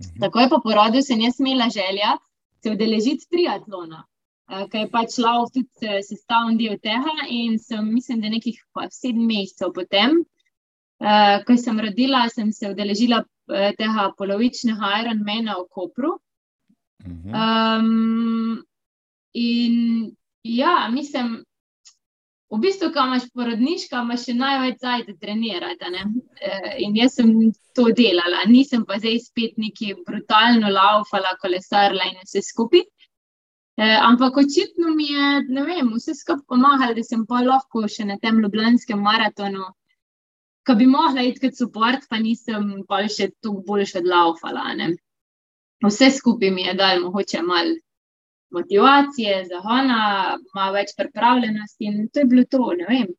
[0.01, 0.19] Mhm.
[0.25, 2.17] Takoj po porodu sem jaz imela želja
[2.63, 4.05] se udeležiti triatlona.
[4.49, 7.15] Ki je pač lav tudi sestavljen del tega.
[7.29, 8.61] In sem, mislim, da nekih
[8.95, 10.23] sedem mesecev potem,
[11.47, 13.23] ko sem rodila, sem se udeležila
[13.79, 16.17] tega polovičnega Ironmana v Kopru.
[17.05, 18.65] Um,
[19.33, 19.75] in
[20.43, 21.45] ja, mislim,
[22.51, 25.91] v bistvu, ko imaš porodniška, imaš še največ zajde trenirati.
[25.93, 26.53] E,
[26.85, 27.33] in jaz sem
[27.77, 32.87] to delala, nisem pa zdaj spet neki brutalno laufala, kolesarla in vse skupaj.
[33.79, 38.09] E, ampak očitno mi je, ne vem, vse skupaj pomagalo, da sem pa lahko še
[38.09, 39.69] na tem ljubljanskem maratonu.
[40.67, 44.65] Ko bi mogla iti kot support, pa nisem pa še tu boljše odlaufala.
[45.87, 47.77] Vse skupaj mi je dal mogoče malo
[48.51, 50.01] motivacije, zahona,
[50.59, 53.15] malo več pripravljenosti in to je bilo to, ne vem.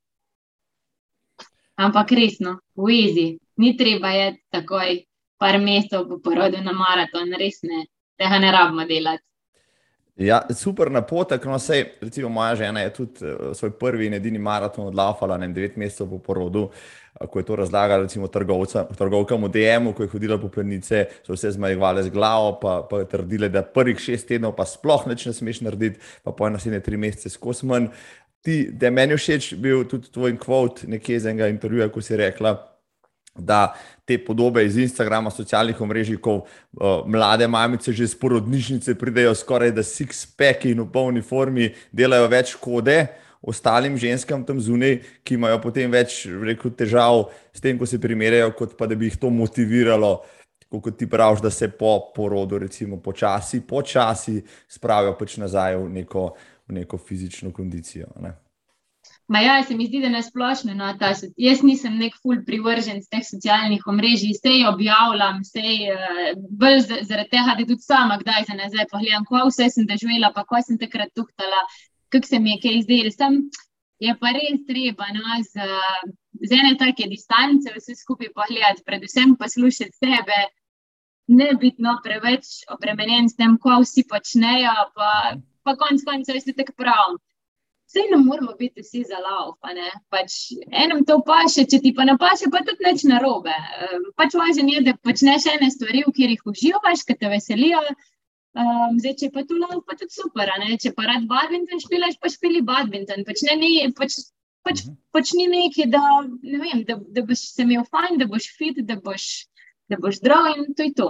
[1.79, 3.27] Ampak resno, v Ezi,
[3.63, 4.99] ni treba je takoj
[5.39, 7.85] par mesecev po porodu na maraton, res ne,
[8.19, 9.28] tega ne rabimo delati.
[10.19, 11.45] Ja, super napotek.
[11.47, 15.47] No, sej, recimo, moja žena je tudi uh, svoj prvi in edini maraton odlafala na
[15.47, 16.65] devet mesecev po porodu.
[17.15, 21.37] Uh, ko je to razlagala, recimo, trgovkam v DM-u, ko je hodila po plenice, so
[21.37, 25.33] vse zmajevale z glavo, pa, pa trdile, da prvih šest tednov pa sploh neč ne
[25.33, 27.87] smeš narediti, pa po naslednje tri mesece skozi manj.
[28.43, 32.57] Ti, da meni všeč bil tudi tvoj kvot nekje iz enega intervjuja, ko si rekla
[33.41, 33.73] da
[34.05, 39.71] te podobe iz Instagrama, socialnih omrežij, ko uh, mlade mamice že iz porodnišnice pridejo skoraj
[39.71, 43.03] da six-pack in v polni formi, delajo več kode.
[43.39, 48.51] Ostalim ženskam tam zunaj, ki imajo potem več rekel, težav s tem, ko se primerjajo,
[48.57, 50.17] kot pa da bi jih to motiviralo,
[50.69, 56.25] kot ti praviš, da se po porodu, recimo, počasi, počasi spravijo pač nazaj v neko,
[56.67, 58.11] v neko fizično kondicijo.
[58.19, 58.35] Ne?
[59.29, 60.73] Ma ja, se mi zdi, da ne splošno.
[60.73, 66.31] No, ta, jaz nisem nek ful privržen z teh socialnih omrežij, sej objavljam, sej uh,
[66.61, 70.47] bolj zaradi tega, da tudi sama kdaj za nazaj pogledam, kako vse sem doživela, pa
[70.49, 71.61] ko sem takrat tuhtala,
[72.09, 73.13] kako se mi je kaj zdelo.
[73.19, 73.37] Sem
[74.01, 75.69] je pa res treba no, z,
[76.49, 80.41] z ene take distance vse skupaj pogledati, predvsem poslušati sebe,
[81.37, 86.57] ne biti no, preveč obremenjen s tem, ko vsi počnejo, pa, pa konc koncev vse
[86.57, 87.19] tako prav.
[87.89, 89.55] Vse ne moramo biti vsi za lav.
[90.13, 90.33] Pač
[90.69, 93.55] enem to paše, če ti pa ne paše, pa tudi neč narobe.
[94.19, 97.81] Pač važno je, da počneš ene stvari, v katerih uživaš, ki te veselijo.
[98.57, 100.51] Um, zdaj, če pa tu lav, pa tudi super.
[100.81, 103.25] Če pa rad badminton špilaš, pa špili badminton.
[103.25, 104.19] Pač, ne, ne, pač,
[104.65, 104.97] pač, mhm.
[105.15, 108.81] pač ni nekaj, da, ne vem, da, da boš se imel fajn, da boš fit,
[108.85, 109.47] da boš,
[109.89, 111.09] da boš zdrav in to je to.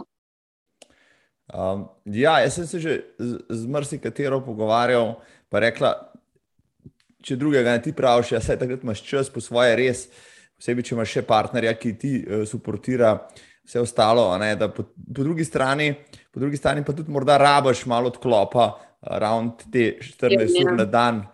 [1.49, 5.15] Um, ja, jaz sem se že z, z marsikatero pogovarjal,
[5.49, 6.08] pa rekla,
[7.23, 10.05] če drugega ne ti praviš, ja, takrat imaš čas po svoje res,
[10.59, 13.15] posebej, če imaš še partnerja, ki ti uh, suportira
[13.67, 14.29] vse ostalo.
[14.41, 15.91] Ne, po, po, drugi strani,
[16.31, 20.87] po drugi strani pa tudi morda rabaš malo odklopa, uh, ravno te 14 ur na
[20.87, 21.27] dan.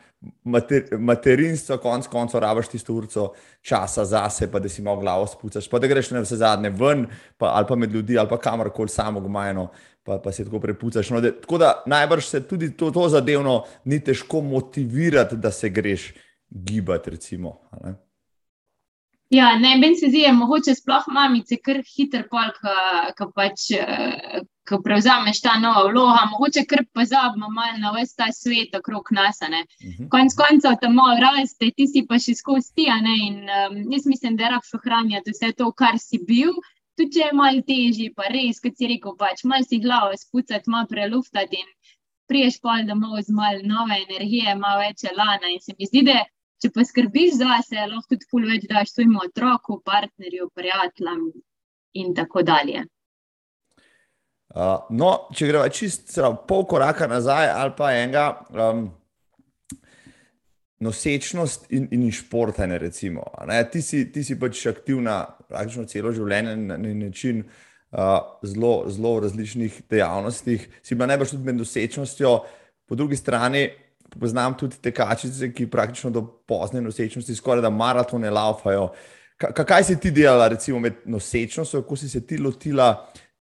[0.49, 3.27] Mater, materinstvo, konc koncev, rabaš tisto urco
[3.61, 7.03] časa zase, pa da si mogla glavo spucati, pa da greš na vse zadnje ven,
[7.37, 9.67] pa, ali pa med ljudi, ali pa kamorkoli samo gmajno,
[10.05, 11.09] pa, pa se tako prepucaš.
[11.09, 15.69] No, da, tako da najbrž se tudi to, to zadevno ni težko motivirati, da se
[15.69, 16.13] greš
[16.49, 17.09] gibati.
[17.09, 17.59] Recimo,
[19.29, 22.53] ja, ne, meni se zdi, da je mogoče sploh mamice kar hiter pol,
[23.17, 23.71] ki pač.
[24.65, 29.37] Ko prevzameš ta nova vloga, mogoče kar pozabimo malo na vse ta svet okrog nas.
[29.41, 29.59] Uh mhm.
[29.85, 30.09] -huh.
[30.09, 32.87] Konec koncev, tam malo raste, ti si pa še skozi ti.
[32.89, 36.53] Um, jaz mislim, da rabiš ohranjati vse to, kar si bil,
[36.97, 40.71] tudi če je malo težje, pa res, kot si rekel, pač malo si glavo spucati,
[40.71, 41.69] malo preluftati in
[42.29, 45.51] priješ pol domov z malo nove energije, malo več lana.
[45.51, 46.23] In se mi zdi, da
[46.63, 51.25] če pa skrbiš za sebe, lahko tudi pol več daš svojemu otroku, partnerju, prijateljem
[52.01, 52.85] in tako dalje.
[54.55, 58.85] Uh, no, če gremo čisto pol koraka nazaj, ali pa enega, um,
[60.85, 62.77] nosečnost in, in športanje.
[62.85, 63.25] Recimo,
[63.71, 67.43] ti, si, ti si pač aktivna praktično celo življenje na, na način,
[67.95, 70.69] uh, zelo, zelo v različnih dejavnostih.
[70.83, 72.37] Si bila najbolj tudi med nosečnostjo,
[72.85, 73.69] po drugi strani.
[74.19, 78.91] Poznam tudi te kačice, ki praktično do pozne nosečnosti, skoraj da maratone laufajo.
[79.37, 82.93] Kaj si ti delala, recimo, med nosečnostjo, kako si se ti lotila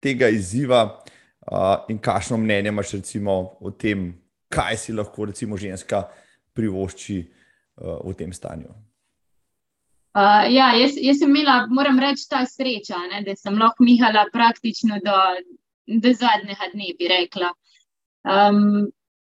[0.01, 4.13] tega izziva uh, in kakšno mnenje imaš recimo, o tem,
[4.49, 6.07] kaj si lahko, recimo, ženska
[6.53, 8.73] privošči uh, v tem stanju?
[10.13, 14.27] Uh, ja, jaz, jaz sem imela, moram reči, ta sreča, ne, da sem lahko mihala
[14.33, 15.15] praktično do,
[15.89, 17.49] do zadnjega dne, bi rekla.
[18.29, 18.91] Um,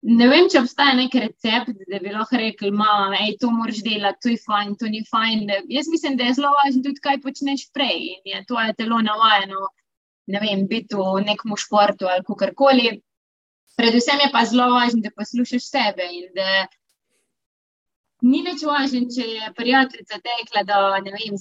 [0.04, 4.20] ne vem, če obstaja nek recept, da bi lahko rekli, da je to moraš delati,
[4.22, 5.46] to je fajn, to ni fajn.
[5.72, 9.70] Jaz mislim, da je zelo važno tudi, kaj počneš prej in je tvoje telo navajeno,
[10.34, 13.00] ne vem, biti v nekem športu ali kakorkoli.
[13.76, 16.66] predvsem je pa zelo važno, da poslušaš sebe in da
[18.24, 20.80] ni več važno, če je prijateljica tekla do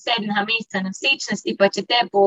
[0.02, 2.26] sedmega meseca na vsečnosti, pa če te po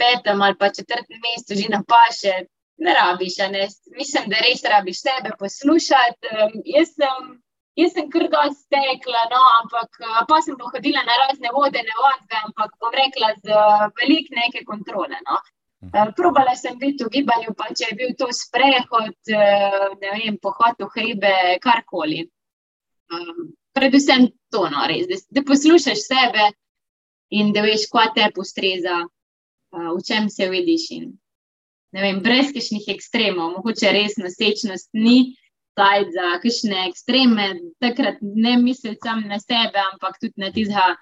[0.00, 2.34] petem ali pa četrtem mesecu že napaše,
[2.80, 3.38] ne rabiš.
[3.52, 3.68] Ne?
[3.98, 6.34] Mislim, da res rabiš sebe poslušati.
[6.34, 7.30] Um, jaz sem.
[7.78, 12.40] Jaz sem kar dosti tekla, no, ampak pa sem pohodila na razne vode, ne vode,
[12.44, 13.60] ampak bom rekla z
[14.00, 15.20] veliko neke kontrole.
[15.28, 15.38] No.
[15.86, 20.36] Uh, probala sem biti v gibanju, pa če je bil to sprehod, uh, ne vem,
[20.42, 21.32] pohod v hribe,
[21.62, 22.26] karkoli.
[23.14, 26.50] Um, predvsem to, no, res, da, da poslušaš sebe
[27.30, 30.88] in da veš, kaj te postreza, uh, v čem se vidiš.
[30.98, 31.12] In,
[31.94, 35.36] vem, brez kakšnih ekstremov, mogoče res nosečnost ni
[35.78, 37.46] taj za kakšne ekstreme,
[37.82, 40.94] takrat ne misliš samo na sebe, ampak tudi na tizga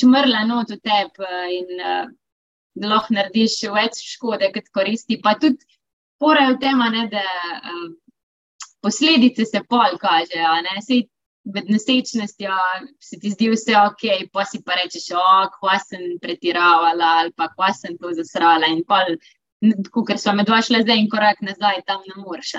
[0.00, 2.08] čmrla not v tebi in uh,
[2.84, 5.20] lahko narediš več škode, kot koristi.
[5.22, 5.62] Pa tudi
[6.20, 7.86] porajo tema, ne, da uh,
[8.84, 10.58] posledice se pol kažejo
[11.54, 12.54] med nosečnostjo
[13.00, 15.08] se ti zdi vse ok, pa si pa rečeš,
[15.52, 18.66] kako sem pretiravala ali pa kako sem to zasrala.
[18.66, 19.04] In pa,
[20.08, 22.56] ker smo med dva šli zdaj in korak nazaj, tam ne moreš.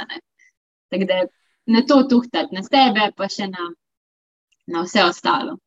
[0.91, 1.21] Tako da
[1.67, 3.71] na to tuhtati, na sebe, pa še na,
[4.71, 5.57] na vse ostalo.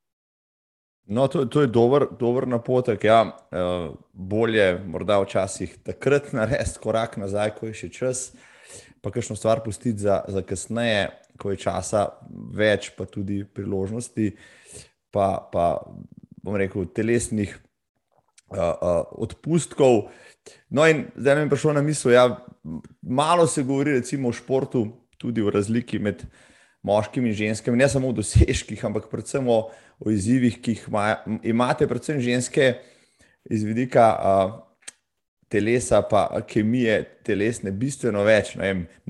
[1.11, 3.05] No, to, to je dober, dober napotek.
[3.05, 3.25] Ja.
[3.51, 8.31] Uh, bolje, morda včasih takrat narediti korak nazaj, ko je še čas,
[9.05, 12.07] pa kakšno stvar pustiti za, za kasneje ko je časa
[12.57, 14.35] več, pa tudi priložnosti,
[15.15, 15.73] pa, pa
[16.45, 20.11] bom rekel, telesnih uh, uh, odpustkov.
[20.71, 22.27] No, in zdaj mi je prišlo na misel, da ja,
[23.03, 24.87] malo se govori recimo o športu,
[25.21, 26.25] tudi o razliki med
[26.87, 29.63] moškimi in ženskami, ne samo o dosežkih, ampak predvsem o,
[30.01, 31.05] o izzivih, ki jih ima,
[31.45, 32.73] imate, predvsem ženske,
[33.51, 34.09] iz vidika.
[34.17, 34.70] Uh,
[35.51, 38.55] telesa, pa kemije telesne, bistveno več.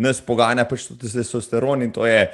[0.00, 2.24] Nas poganja pač tudi testosteron in to je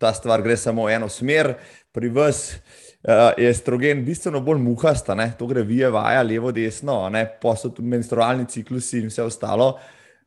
[0.00, 1.52] ta stvar, gre samo v eno smer.
[1.92, 5.28] Pri vas uh, je estrogen bistveno bolj muhasta, ne?
[5.38, 7.04] to gre vije, vaja, levo, desno,
[7.42, 9.74] pa so tudi menstrualni ciklusi in vse ostalo.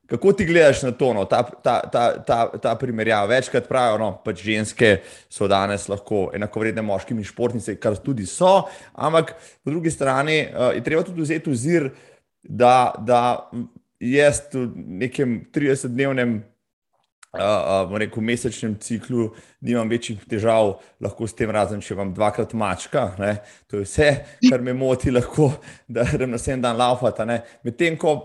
[0.05, 1.23] Kako ti gledaš na to, no?
[1.25, 3.31] ta, ta, ta, ta, ta primerjava?
[3.33, 4.91] Večkrat pravijo, da no, pač ženske
[5.33, 9.33] so danes lahko enakovredne moškimi športnice, kar tudi so, ampak
[9.65, 11.89] po drugi strani uh, je treba tudi vzeti v zir,
[12.49, 13.21] da, da
[13.99, 16.35] jaz v nekem 30-dnevnem,
[17.33, 19.31] uh, uh, rekel, mesečnem ciklu
[19.65, 23.09] nimam večjih težav, lahko s tem razen, če vam dvakrat mačka.
[23.19, 23.37] Ne?
[23.71, 24.11] To je vse,
[24.49, 25.51] kar me moti, lahko,
[25.87, 27.27] da grem na sedem dan laufati.
[27.65, 28.15] Medtem ko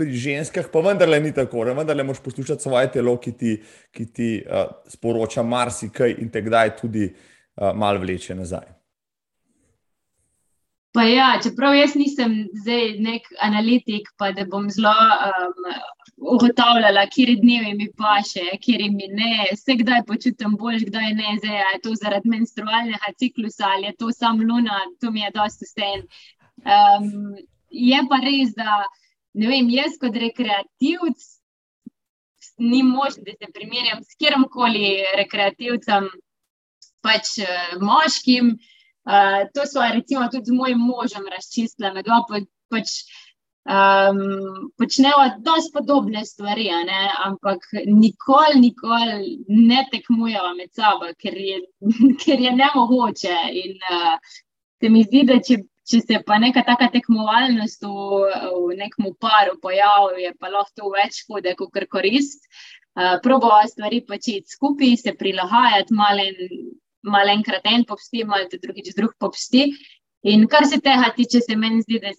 [0.00, 3.56] pri ženskah pa vendarle ni tako, da vendarle moš poslušati svoje telo, ki ti,
[3.92, 8.79] ki ti uh, sporoča marsikaj in te kdaj tudi uh, malo vleče nazaj.
[10.92, 15.68] Pa ja, čeprav jaz nisem zdaj nek analitik, pa da bom zelo um,
[16.34, 21.58] ugotavljala, kje dnevi mi paše, kje mi ne, vse kdaj počutim bolj, kdaj ne, zdaj
[21.60, 26.02] je to zaradi menstrualnega ciklusa ali je to sam luna, to mi je dosti sten.
[26.66, 27.36] Um,
[27.70, 28.82] je pa res, da
[29.38, 31.28] ne vem, jaz kot rekreativc
[32.58, 34.90] ni možno, da se primerjam s kjerkoli
[35.22, 36.10] rekreativcem,
[37.00, 38.56] pač uh, moškim.
[39.54, 43.00] To so recimo tudi z mojim možem razčistili, med dvoma pač,
[43.66, 47.00] um, počnejo dosti podobne stvari, ne?
[47.24, 51.60] ampak nikoli, nikoli ne tekmujejo med sabo, ker je,
[52.24, 53.36] ker je ne mogoče.
[53.64, 54.16] In uh,
[54.80, 55.60] se mi zdi, da če,
[55.90, 58.26] če se pa neka taka tekmovalnost v,
[58.70, 62.46] v nekem paru pojavi, je pa lahko to več hude, kot kar korist.
[62.98, 66.24] Uh, Probo stvari početi skupaj, se prilagajati malo
[67.02, 69.70] malo enkrat en popsti, malo drugič drug popsti.
[70.28, 72.12] In kar se tega tiče, se meni zdi, da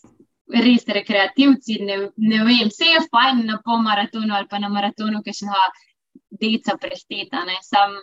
[0.65, 5.21] res rekreativci, ne, ne vem, vse je fajn na pol maratonu ali pa na maratonu,
[5.23, 5.67] ki še na
[6.41, 7.45] deca presteta.
[7.63, 7.99] Sam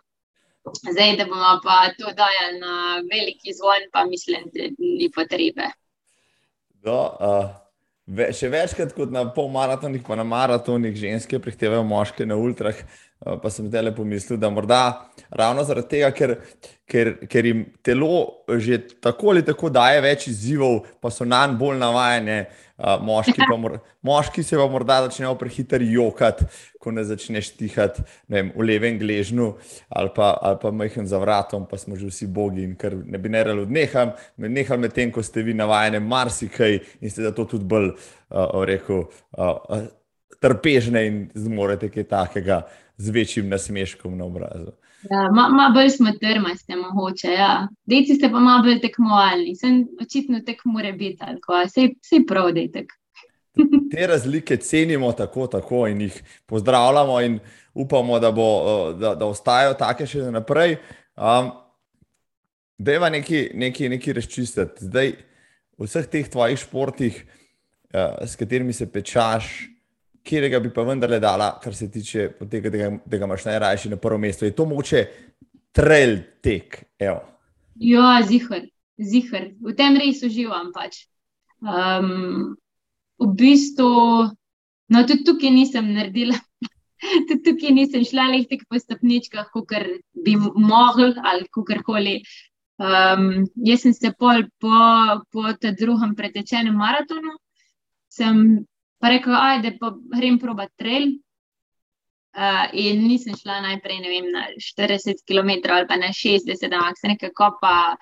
[0.86, 5.70] zdaj, da bomo pa to dajali na veliki zvon, pa mislim, da ni potrebe.
[6.84, 7.50] Do, uh,
[8.06, 12.76] ve, še večkrat kot na pol maratonih, pa na maratonih ženske prehtevajo moške na ultrah.
[13.26, 16.36] Eh, pa sem zdaj le pomislil, da morda ravno zaradi tega, ker,
[16.86, 21.80] ker, ker jim telo že tako ali tako daje več izzivov, pa so nam bolj
[21.82, 22.46] navajene.
[22.78, 23.72] Uh, moški, mor,
[24.06, 26.44] moški se pa morda začnejo prehiter jokati,
[26.78, 29.48] ko ne začneš tihati vem, v levem gležnju
[29.90, 30.28] ali pa,
[30.62, 34.14] pa majhen za vratom, pa smo že vsi bogi in kar ne bi nerali odneham,
[34.38, 37.96] nehal med tem, ko ste vi navajeni marsikaj in ste zato tudi bolj,
[38.30, 39.88] uh, rekel, uh,
[40.38, 42.62] trpežne in zmorete kaj takega
[42.98, 44.72] z večjim nasmeškom na obrazu.
[45.10, 47.28] Ja, Malo ma bolj smo trmaste, mogoče.
[47.32, 47.68] Ja.
[47.86, 51.24] Deci ste pa malo bolj tekmovalni, sem očitno tek more biti,
[51.64, 52.92] vse je prav, da je tek.
[53.92, 57.38] te razlike cenimo tako, tako in jih pozdravljamo, in
[57.74, 58.48] upamo, da, bo,
[58.92, 60.76] da, da ostajajo take še naprej.
[61.16, 61.54] Um,
[62.78, 64.86] Deva nekaj, nekaj, nekaj razčistiti.
[64.86, 65.16] Zdaj,
[65.78, 67.16] v vseh teh tvojih športih,
[67.94, 69.68] uh, s katerimi se pečaš,
[70.28, 73.46] kje ga bi pa vendarle dala, kar se tiče tega, da ga, da ga imaš
[73.48, 74.44] najrajši na prvem mestu.
[74.44, 75.04] Je to moče
[75.72, 76.82] trail tek?
[76.98, 77.22] Evo.
[77.80, 78.66] Ja, zihar,
[78.98, 79.52] zihar.
[79.62, 80.72] V tem res uživam.
[80.74, 81.06] Pač.
[81.62, 82.56] Um,
[83.18, 83.92] v bistvu,
[84.92, 86.38] no, tudi tukaj nisem naredila.
[87.28, 89.70] Tudi tukaj nisem šla le tako po stopničkah, kot
[90.24, 92.16] bi mogla ali kako koli.
[92.78, 94.80] Um, jaz sem se pol po,
[95.30, 97.36] po tem drugem pretečenem maratonu,
[98.10, 98.42] sem
[98.98, 101.16] pa rekel, ajde, pa grem probat trail.
[102.38, 107.14] Uh, in nisem šla najprej vem, na 40 km ali pa na 60, ampak sem
[107.14, 107.96] rekel, pa,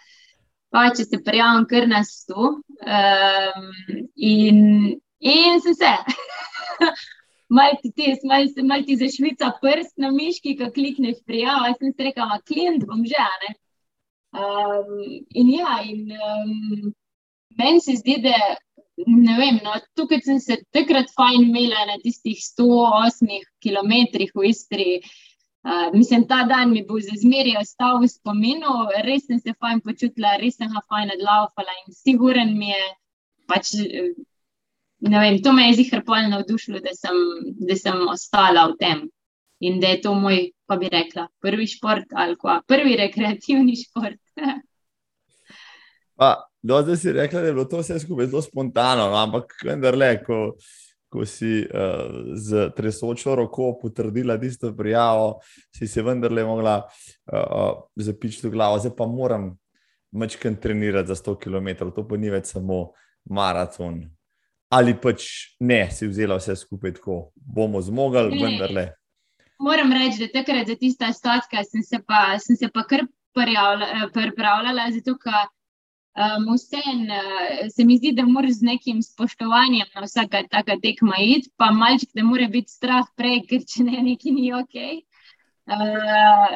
[0.75, 2.35] pa če se prijavim kar na 100.
[2.37, 3.71] Um,
[4.17, 5.93] in, in sem se.
[7.49, 11.93] Mal ti, mal, mal ti za švica prst na miški, ko klikneš prijavo, jaz sem
[11.95, 13.53] se rekel, klient bom že, ne.
[14.35, 14.89] Um,
[15.31, 16.91] in ja, in um,
[17.55, 18.35] meni se zdi, da
[19.05, 19.61] ne vem.
[19.65, 23.95] No, tukaj sem se takrat fajn imela na tistih 108 km
[24.35, 25.01] v Istri.
[25.67, 29.81] Uh, mislim, ta dan mi bo za zmeraj ostal v spominu, res sem se fajn
[29.83, 32.85] počutila, res sem ga fajn odlaufala in siguren mi je,
[33.51, 33.73] pač,
[35.11, 36.95] ne vem, to me je zihar polno navdušilo, da,
[37.67, 39.03] da sem ostala v tem
[39.59, 44.21] in da je to moj, pa bi rekla, prvi šport ali pa prvi rekreativni šport.
[46.19, 49.17] pa, do zdaj si rekla, da je bilo to vse skupaj zelo spontano, no?
[49.17, 50.57] ampak vendarle, ko,
[51.09, 55.39] ko si uh, z tresočo roko potrdila tisto prijavo,
[55.77, 59.53] si se vendarle mogla uh, zapičiti v glavo, zdaj pa moram
[60.13, 62.91] mečken trenirati za 100 km, to pa ni več samo
[63.31, 64.03] maraton.
[64.75, 65.27] Ali pač
[65.61, 68.89] ne, si vzela vse skupaj tako, bomo zmogli, vendarle.
[69.63, 74.91] Moram reči, da takrat za tista stotka sem se pa, sem se pa kar pripravljala,
[74.97, 75.47] zato ker
[76.17, 81.19] Um, Vseeno uh, se mi zdi, da moraš z nekim spoštovanjem na vsaka taka tekma
[81.21, 84.79] iti, pa malček, da mora biti strah prej, ker če ne, neki ni ok.
[85.69, 86.55] Uh,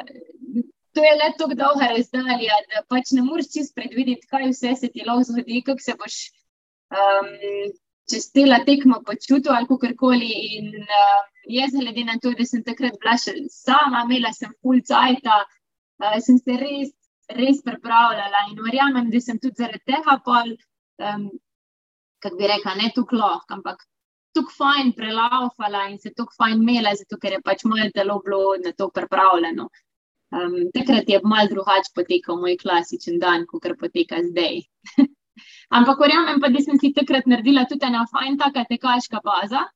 [0.97, 4.89] to je le tako dolga razdalja, da pač ne moreš čist predvideti, kaj vse se
[4.95, 6.17] ti lahko zgodi, kako se boš
[6.97, 7.29] um,
[8.11, 10.31] čez tela tekma počutil ali kakorkoli.
[10.57, 11.21] In uh,
[11.59, 16.17] jaz, glede na to, da sem takrat bila še sama, imela sem full cajt, uh,
[16.25, 16.97] sem se res
[17.37, 20.55] res pripravljala in verjamem, da sem tudi zaradi tega, pol,
[21.11, 21.29] um,
[22.23, 23.85] kako bi rekla, ne tukaj lahko, ampak
[24.37, 28.57] tukaj fajn prelaufala in se tukaj fajn imela, zato ker je pač moje telo bilo
[28.65, 29.69] na to pripravljeno.
[30.31, 34.63] Um, takrat je mal drugače potekal moj klasičen dan, kot poteka zdaj.
[35.77, 39.67] ampak verjamem pa, da sem si takrat naredila tudi ena fajn taka tekaška baza.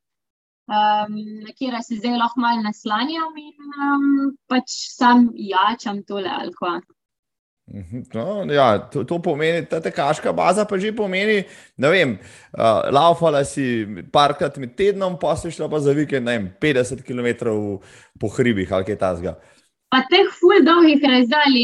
[0.65, 4.05] Um, na katero se zdaj lahko malo naslanjam in um,
[4.49, 6.81] pač sam jačam tole alkohol.
[6.81, 6.94] Mhm,
[8.15, 11.45] no, ja, to, to pomeni, ta tekaška baza pa že pomeni,
[11.77, 12.19] da vem,
[12.53, 17.03] uh, laufala si parkrat med tednom, pa si šla pa za vikend, ne vem, 50
[17.07, 17.51] km
[18.21, 19.35] po hribih ali kaj tasga.
[19.95, 21.57] Pa teh ful dolgih razdalj,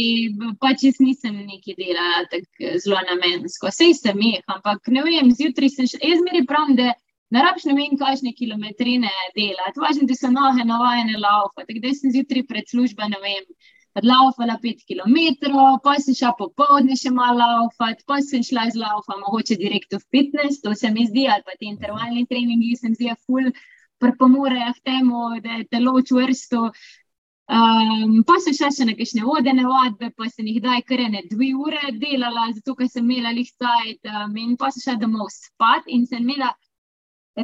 [0.62, 3.72] pač jaz nisem neki delala tako zelo namensko.
[3.74, 6.92] Sej sem jih, ampak ne vem, zjutraj sem še, jaz meri pravim, da
[7.34, 9.82] ne rabš ne vem, kakšne kilometrine delati.
[9.82, 13.50] Važno, da so noge navajene laufa, tako da sem zjutraj pred služba, ne vem
[13.98, 15.16] laufala pet km,
[15.82, 20.00] pa sem šla popoldne še malo laufati, pa sem šla z laufa, mogoče direkt v
[20.10, 23.50] fitness, to se mi zdi, ali pa ti intervalni treningi, sem zdi, ful,
[24.00, 26.70] pripomorejo k temu, da je telo čvrsto.
[27.50, 31.24] Um, pa sem šla še na kakšne vodene vadbe, pa sem jih daj kar ene
[31.26, 35.32] dve ure delala, zato ker sem imela lih cajt um, in pa sem šla domov
[35.34, 36.52] spat in sem imela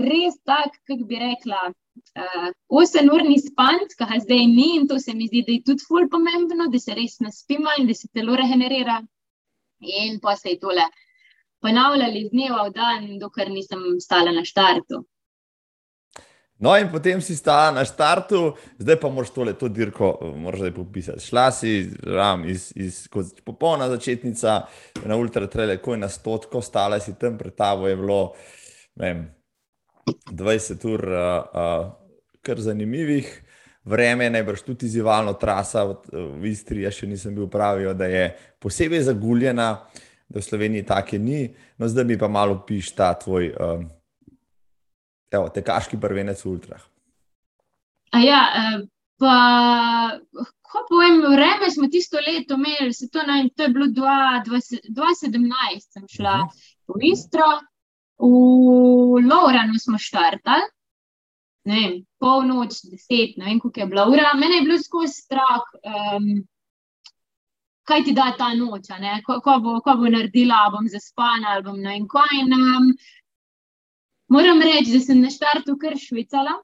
[0.03, 2.49] res tak, kako bi rekla, uh,
[2.83, 5.87] 8 ur ni spant, kaj zdaj ni in to se mi zdi, da je tudi
[5.89, 9.01] ful pomembno, da se res naspima in da se telo regenerira.
[9.81, 10.87] In pa se je tole
[11.61, 15.05] ponavljali z dneva v dan, dokler nisem stala na štartu.
[16.59, 20.73] No, in potem si stala na štartu, zdaj pa moraš tole to dirko, moraš zdaj
[20.73, 21.25] popisati.
[21.27, 24.55] Šla si ram, iz, iz, kot popolna začetnica
[25.05, 28.21] na ultratrele, ko je na stotko, stala si tam pred tabo, je bilo,
[28.97, 29.21] ne vem,
[30.07, 31.19] 20 ur, uh,
[31.53, 31.93] uh,
[32.43, 33.43] kar zanimivih.
[33.87, 35.95] Vreme je najbrž tudi izzivalno, trasa v,
[36.41, 38.25] v Istri, jaz še nisem bil pravi, da je
[38.63, 39.69] posebej zaguljena,
[40.27, 41.45] da v Sloveniji take ni.
[41.79, 43.87] No, zdaj mi pa malo piš ta tvoj um,
[45.31, 46.83] evo, tekaški prvenec v ultrah.
[48.17, 48.43] Ja,
[49.23, 49.37] pa,
[50.67, 54.91] ko povem, vreme smo tisto leto imeli, se to, ne, to je bilo 2017,
[55.91, 56.51] sem šla uh mhm.
[56.51, 56.95] -huh.
[56.99, 57.51] v Istro.
[58.19, 60.69] V Lorenu smo štartali,
[61.67, 64.35] ne vem, polnoč, deset, ne vem, koliko je bila ura.
[64.39, 66.31] Mene je bilo skozi strah, um,
[67.87, 68.89] kaj ti da ta noč,
[69.27, 72.45] ko, ko, bo, ko bo naredila, bom zaspana ali bom ne vem kaj.
[72.47, 72.93] Um,
[74.33, 76.57] moram reči, da sem na štartu kar švicala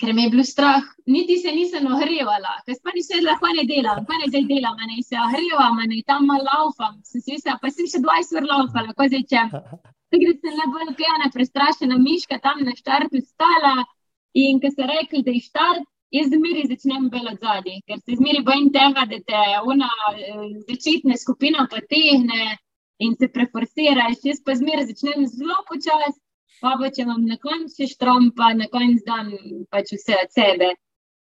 [0.00, 4.04] ker me je bilo strah, niti se nisem ogrevala, ker pa nisem lahko ne delam,
[4.08, 7.70] pa ne zdaj delam, ne se ogrevam, ne tam malo laufam, sem se vse, pa
[7.72, 9.44] sem še 20 ur laufala, ko zdaj če.
[10.16, 13.84] Tako da sem najbolj pijana, prestrašena miška tam na štartu stala
[14.32, 15.84] in ko se rekli, da je štart,
[16.16, 19.42] jaz zmeri začnem belo zadnji, ker se zmeri bojim tega, da te
[19.72, 22.56] ona eh, začetna skupina potegne
[23.04, 26.20] in se preforsiraš, jaz pa zmeri začnem zelo počasi
[26.60, 29.32] pa pa če imam na koncu štrom, pa na koncu dan
[29.68, 30.72] pač vse od sebe.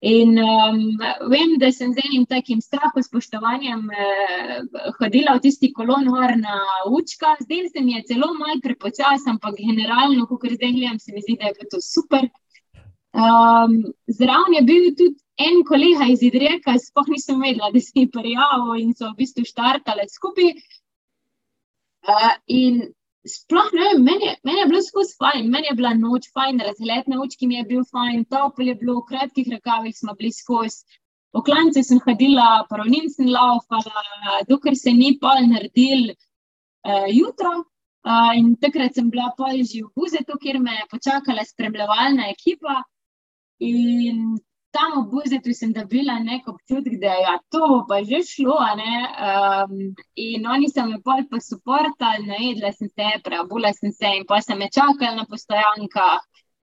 [0.01, 0.97] In um,
[1.29, 4.61] vem, da sem z enim takim strahom, spoštovanjem eh,
[5.01, 7.35] hodila v tisti kolon gor na učka.
[7.41, 11.35] Zdaj se mi je celo malo prepočasno, ampak generalno, ko zdaj gledam, se mi zdi,
[11.41, 12.29] da je to super.
[13.11, 18.79] Um, zraven je bil tudi en kolega iz Idreka, spoh nisem vedela, da si prijavil
[18.79, 20.55] in so v bistvu štartale skupaj.
[22.07, 22.85] Uh, in
[23.27, 27.11] sploh ne vem, meni, meni je bilo skozi fajn, meni je bila noč fajn, razgled
[27.11, 30.85] na oči mi je bil fajn, topel je bilo, v kratkih rekavih smo bili skozi.
[31.37, 34.05] V klance sem hodila, pravnim sem laufala,
[34.49, 37.65] dokler se ni pol naredil uh, jutro.
[38.09, 42.81] Uh, in takrat sem bila pol že v Buzetu, kjer me je počakala spremljevalna ekipa.
[43.61, 44.39] In
[44.71, 48.59] tam v Buzetu sem dobila nek občutek, da je ja, to pa že šlo.
[48.59, 54.41] Um, in oni so me bolj posuportali, najedla sem se, preabula sem se in pa
[54.41, 56.21] sem me čakala na postojankah.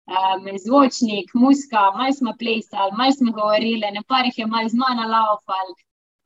[0.09, 5.05] Um, zvočnik, muska, malo smo plesali, malo smo govorili, ne parih je malo z mano
[5.05, 5.69] laufal.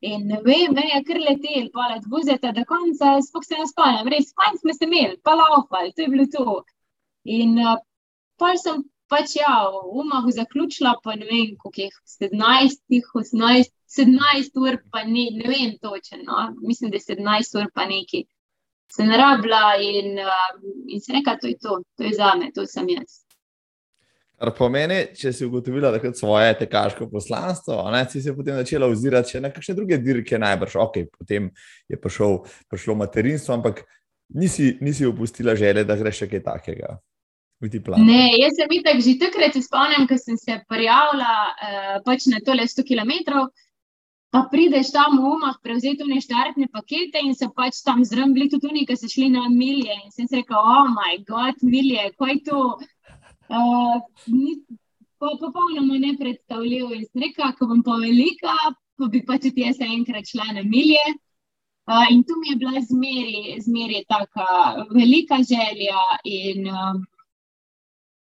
[0.03, 4.07] In ne vem, me je kar letel, od buzeta do konca, spok se ne spomnim,
[4.11, 6.63] res, fajn smo se imeli, pa laufal, to je bilo to.
[7.23, 7.75] In uh,
[8.39, 8.83] pa sem
[9.13, 11.89] pač ja, v umahu zaključila, pa ne vem, koliko je
[12.31, 12.81] 17,
[13.21, 16.23] 18, 17 ur, pa ne, ne vem točno.
[16.25, 16.39] No?
[16.61, 18.25] Mislim, da je 17 ur, pa neki.
[18.93, 20.49] Se ne rabila in, uh,
[20.87, 23.21] in se reka, to je to, to je za me, to sem jaz.
[24.37, 28.89] Kar pomeni, če si ugotovila, da je svoje tekaško poslanstvo, ne, si se potem začela
[28.91, 31.47] ozirati na kakšne druge dirke, najbrž, ok, potem
[31.89, 33.85] je prišel, prišlo materinstvo, ampak
[34.35, 36.97] nisi, nisi opustila želje, da greš še kaj takega.
[38.03, 42.41] Ne, jaz sem videl, že takrat se spomnim, ko sem se prijavila uh, pač na
[42.43, 43.45] tole 100 km.
[44.33, 48.65] Pa prideš tam v umah, prevzeti v neštartne pakete in se pač tam zrmbili tudi
[48.67, 49.93] oni, ki so šli na milje.
[49.93, 52.63] In sem rekel, oh moj bog, milje, kaj to?
[53.53, 54.01] Uh,
[55.21, 56.97] popolnoma nepredstavljivo.
[56.97, 58.57] In sem rekel, ko bom pa velika,
[58.97, 61.05] pa bi pač tudi jaz enkrat šla na milje.
[61.85, 66.01] Uh, in tu mi je bila zmeri, zmeri taka velika želja.
[66.25, 67.03] In, um,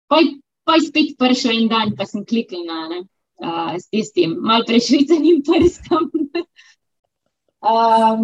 [0.08, 6.10] Pa je spet prišel en dan, pa sem kliknil uh, s tistim malce prešvicanim prstom.
[7.64, 8.24] um,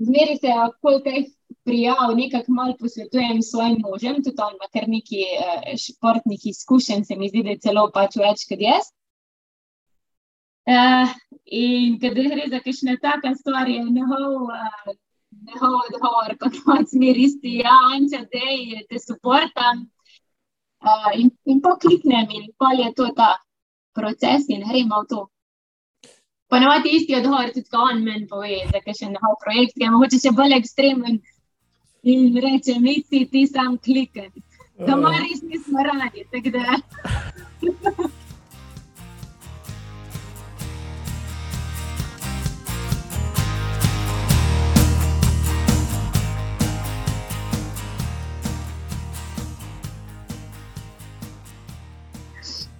[0.00, 1.32] zmeri se, koliko jih
[1.64, 7.16] prijav, nekako malo posvetujem svojim možem, tudi on ima kar neki uh, športnih izkušenj, se
[7.16, 8.92] mi zdi, da je celo pač več kot jaz.
[10.66, 11.10] Uh,
[11.46, 14.94] in kadar gre za kakšne take stvari, je njihov uh,
[15.84, 19.84] odgovor, pa kot smeri isti, ja, anča, dej, te suportam.
[20.86, 23.34] Uh, in, in pa kliknem, in pa je to ta
[23.96, 25.20] proces, in gremo v to.
[26.56, 30.20] Imate isti odgovor, tudi on meni pove, da je še nov projekt, ki je mogoče
[30.22, 31.18] še bolj ekstremen.
[32.06, 34.30] In reče, mi si ti sam klikni.
[34.78, 36.22] Doma res nismo radi.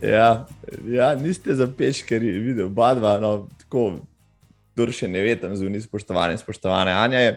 [0.00, 0.46] Ja,
[0.84, 3.30] ja, niste za pečkari, videl, oba dva, no,
[3.62, 4.02] tako,
[4.76, 6.92] kdo še ne ve, tam zunaj spoštovane, spoštovane.
[6.92, 7.30] Anja je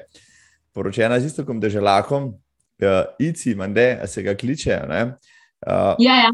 [0.75, 2.33] poročena z istokom deželakom,
[2.83, 4.75] uh, Ici, Mande, a se ga kliče.
[4.83, 6.33] Uh, ja, ja.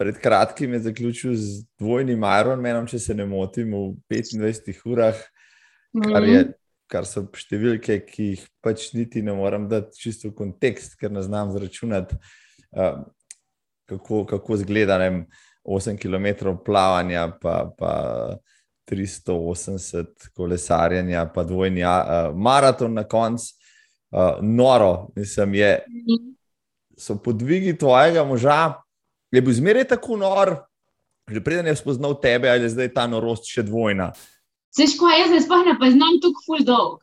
[0.00, 5.20] Pred kratkim je zaključil z dvojnim Ironmanom, če se ne motim, v 25 urah,
[5.92, 6.56] kar, je, mhm.
[6.88, 11.20] kar so številke, ki jih pač niti ne morem dati čisto v kontekst, ker ne
[11.26, 12.16] znam zračunati,
[12.72, 13.04] uh,
[13.92, 14.96] kako, kako zgleda.
[15.04, 15.28] Ne,
[15.64, 17.92] 8 km plavanja, pa, pa
[18.90, 23.54] 380 kolesarjenja, pa dvojni uh, maraton na koncu.
[24.10, 25.84] Uh, noro, mislim, je.
[26.98, 28.74] So podvigi tvojega moža,
[29.30, 30.56] je bil zmeraj tako nor,
[31.28, 34.10] že preden je spoznal tebe, ali je zdaj ta norost še dvojna.
[34.74, 36.98] Seš, ko jaz zdaj sploh ne poznam tukaj full dog.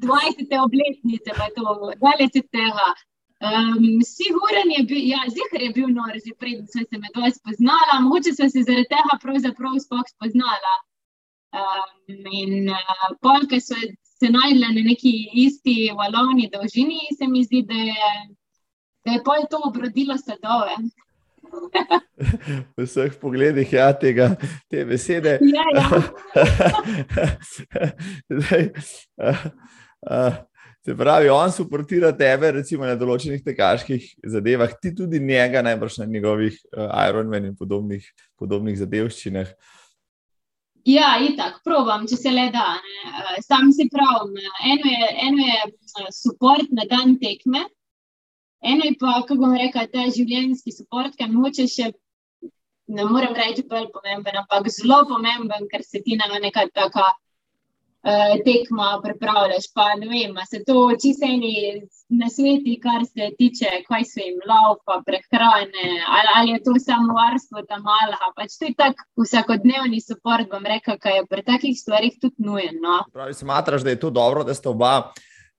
[0.00, 0.58] 20.
[0.64, 2.44] obletnice, pa to, 20.
[3.40, 7.32] Um, Siguren je bil, ja, zihar je bil nor, že preden sem se med vami
[7.32, 10.74] spoznala, mogoče sem se zaradi tega pravzaprav sploh spoznala.
[11.56, 13.74] Um, in uh, polke so
[14.20, 15.12] se najdle na neki
[15.46, 18.12] isti valovni dolžini, se mi zdi, da je,
[19.04, 20.76] da je pol to obrodilo sadove.
[22.76, 24.36] V vseh pogledih ja, tega,
[24.68, 25.38] te besede.
[25.40, 25.86] Ja, ja.
[28.36, 28.68] Zdaj,
[29.16, 29.44] uh,
[30.04, 30.36] uh,
[30.80, 36.06] Se pravi, on suportira tebe, recimo na določenih tekaških zadevah, ti tudi njega, najbrž na
[36.08, 38.06] njegovih uh, Ironman in podobnih,
[38.40, 39.50] podobnih zadevščinah.
[40.88, 42.78] Ja, itak, provam, če se le da.
[42.80, 43.10] Ne.
[43.10, 44.30] Eh, sam si prav.
[44.72, 47.66] Eno je, eno je support eh, na dan tekme,
[48.64, 51.92] eno je pa, kako bom rekel, ta življenjski support, ki moče še.
[52.90, 57.12] Ne morem reči, da je pomemben, ampak zelo pomemben, ker se ti na neka taka
[58.02, 59.70] uh, tekma pripravljaš.
[59.74, 64.38] Pa ne vem, se to čisto eni na sveti, kar se tiče, kaj se jim
[64.48, 65.86] laupa, prehrane,
[66.16, 68.30] ali, ali je to samo varstvo tam malha.
[68.36, 72.80] Pač to je tak vsakodnevni support, bom rekel, kaj je pri takih stvarih tudi nujen.
[72.82, 73.02] No?
[73.12, 74.94] Pravi, smatraš, da je to dobro, da sta oba.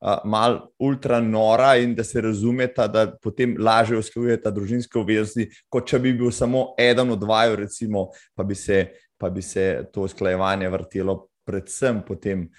[0.01, 5.85] Uh, Mal ultra nora in da se razumeta, da potem lažje usklajujeta družinske obveznosti, kot
[5.91, 8.79] če bi bil samo eden od dvaju, recimo, pa bi se,
[9.21, 12.49] pa bi se to usklajevanje vrtelo predvsem potem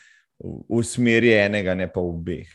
[0.42, 2.48] v smeri enega, ne pa v obeh.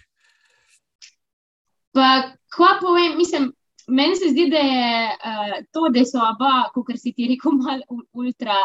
[1.95, 2.07] Pa,
[2.53, 3.51] ko povem, mislim,
[3.87, 8.03] meni se zdi, da je uh, to, da so oba, kot si ti rekel, malo
[8.13, 8.57] ultra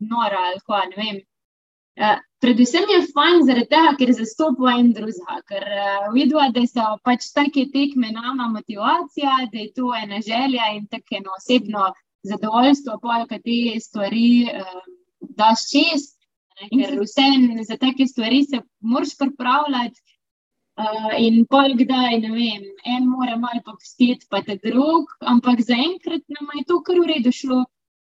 [0.00, 1.20] nora ali kaj ne vem.
[1.98, 6.92] Uh, predvsem je fajn zaradi tega, ker zastopa en drugega, ker uh, vidijo, da so
[7.04, 11.88] pač take tekme nama motivacija, da je to ena želja in tako eno osebno
[12.30, 14.78] zadovoljstvo, pa kaj te stvari uh,
[15.42, 16.17] daš čest.
[16.58, 17.26] Ker vse
[17.68, 20.00] za take stvari se moraš pripravljati.
[20.78, 26.22] Uh, in pol kdaj, ne vem, en mora malo popustiti, pa te drug, ampak zaenkrat
[26.36, 27.64] nam je to kar v redu šlo.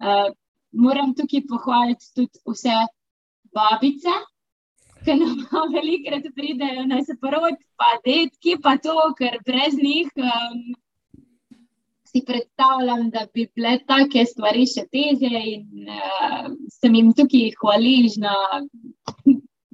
[0.03, 0.27] Uh,
[0.75, 2.75] moram tukaj pohvaliti tudi vse
[3.55, 4.15] babice,
[5.05, 5.39] ki nam
[5.77, 10.11] velikrat pridejo na se porod, pa detki, pa to, ker brez njih.
[10.19, 10.75] Um,
[12.12, 16.49] si predstavljam, da bi bile take stvari še teže, in uh,
[16.80, 18.34] sem jim tukaj hvaležna,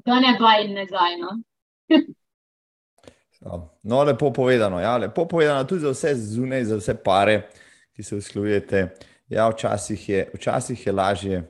[0.06, 1.20] da ne bo in nazaj.
[1.24, 1.36] No?
[3.46, 4.80] Ja, no, lepo povedano.
[4.82, 7.36] Ja, lepo povedano tudi za vse zunaj, za vse pare,
[7.94, 8.80] ki se usklujete.
[9.30, 11.42] Ja, včasih, je, včasih je lažje,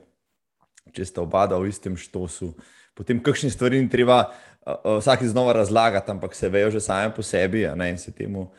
[0.92, 2.50] če ste oba v istem štosu.
[2.92, 7.22] Potem, kakšne stvari ni treba uh, vsake znova razlagati, ampak se vejo že same po
[7.22, 8.50] sebi ne, in se temu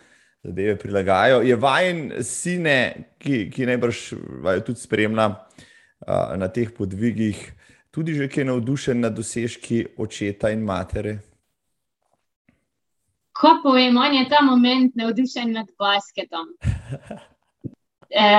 [0.48, 1.42] zadeve prilagajajo.
[1.42, 2.78] Je vajen sine,
[3.20, 4.02] ki, ki najbrž
[4.66, 7.40] tudi spremlja uh, na teh podvigih,
[7.92, 11.18] tudi že ki je navdušen nad dosežki očeta in matere.
[13.38, 16.48] Ko povem, on je ta moment navdušen nad basketom.
[18.24, 18.30] e,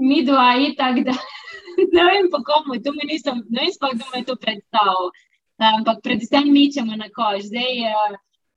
[0.00, 1.16] mi dva je tako, da
[1.96, 5.10] ne vem, po komu, tu mi nisem, ne vem, sploh, kdo me je to predstavil.
[5.56, 7.48] Ampak predvsem mi ćemo na kož.
[7.48, 8.16] Zdaj, uh,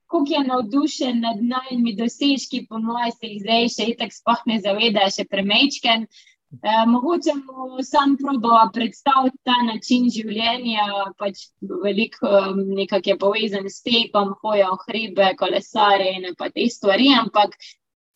[0.10, 4.58] kako je navdušen nad novimi dosežki, po mojem, se jih zdaj še tako sploh ne
[4.64, 6.06] zaveda, še premečken.
[6.50, 10.88] E, mogoče mu sam proba predstaviti ta način življenja,
[11.22, 11.44] pač
[11.84, 12.32] veliko
[12.80, 17.54] nekaj je povezan s tekom, hoja v hribe, kolesare in pa te stvari, ampak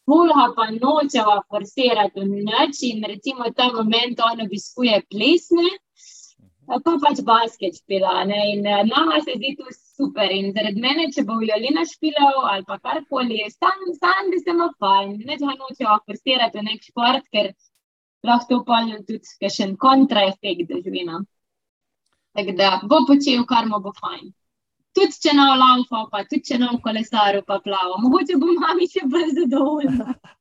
[0.09, 5.69] fulha pa nočeva forsirati v noč in recimo ta moment on obiskuje plesne.
[6.67, 8.23] Pa pač basket špila.
[8.29, 8.39] Ne?
[8.55, 10.31] In uh, nama se zdi to super.
[10.31, 14.69] In zaradi mene, če bo violina špilal ali pa karkoli, sam, sam bi se mu
[14.79, 15.17] fajn.
[15.27, 17.51] Ne če hoče ofrsirati v nek šport, ker
[18.23, 21.23] lahko to polnijo tudi še en kontraefekt doživino.
[22.33, 24.31] Tako da bo počel, kar mu bo fajn.
[24.93, 27.99] Tudi če na lampo, pa tudi če na kolesaru, pa plavo.
[28.05, 30.15] Mogoče bo mami še bolj zadovoljna.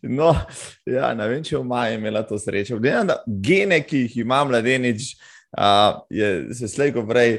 [0.00, 0.30] No,
[0.88, 2.78] ja, ne vem, če ima imela to srečo.
[2.80, 5.33] Gene, ki jih ima mladenič, uh,
[6.10, 7.38] je, se slejko prej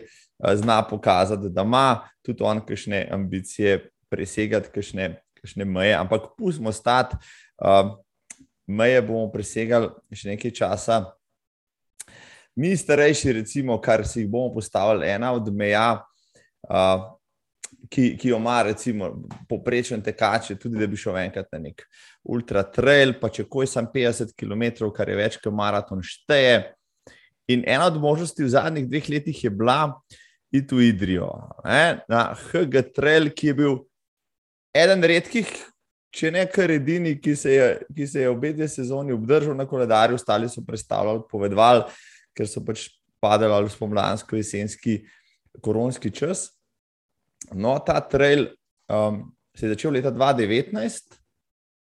[0.56, 7.16] zna pokazati, da ima tudi on kakšne ambicije presegati, kakšne, kakšne meje, ampak pustimo stati.
[8.68, 11.04] Meje bomo presegali še nekaj časa.
[12.56, 16.06] Mi, starejši, recimo, kar si jih bomo postavili, ena od meja,
[16.70, 17.04] uh,
[17.90, 19.10] ki, ki jo ima, recimo,
[19.50, 21.84] poprečen tekač, tudi da bi šel enkrat na nek
[22.24, 26.75] ultra trail, pa če koj sem 50 km, kar je več kot maraton, šteje.
[27.48, 29.94] In ena od možnosti v zadnjih dveh letih je bila
[30.52, 31.30] iti v Idrijo,
[31.66, 32.02] ne?
[32.10, 33.78] na HG-Trail, ki je bil
[34.76, 35.50] eden redkih,
[36.16, 39.68] če ne kar edini, ki se je, ki se je obe dve sezoni obdržal na
[39.68, 41.84] koledarju, ostali so predstavljali, povedali,
[42.36, 42.88] ker so pač
[43.22, 45.02] padali v spomladansko jesenski
[45.62, 46.50] koronski čas.
[47.52, 48.48] No, ta trail
[48.90, 49.26] um,
[49.56, 51.20] se je začel leta 2019,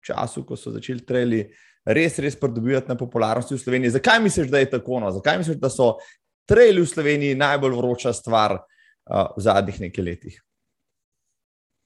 [0.01, 1.45] v času, ko so začeli traili
[1.85, 3.97] res, res pridobivati na popularnosti v Sloveniji.
[3.99, 5.01] Zakaj misliš, da je tako?
[5.01, 5.11] No?
[5.11, 5.97] Zakaj misliš, da so
[6.49, 10.37] traili v Sloveniji najbolj vroča stvar uh, v zadnjih nekaj letih?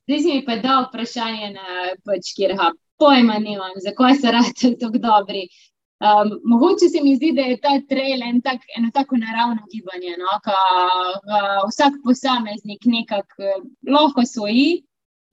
[0.06, 2.70] Zdaj si mi pa dal vprašanje, na, pač, kjer ga
[3.00, 5.48] pojma nimam, zakaj so radi tako dobri.
[5.96, 10.12] Um, mogoče se mi zdi, da je ta trail en tak, eno tako naravno gibanje,
[10.20, 10.34] no?
[10.44, 14.84] ka uh, vsak posameznik nekako uh, lahko svoji.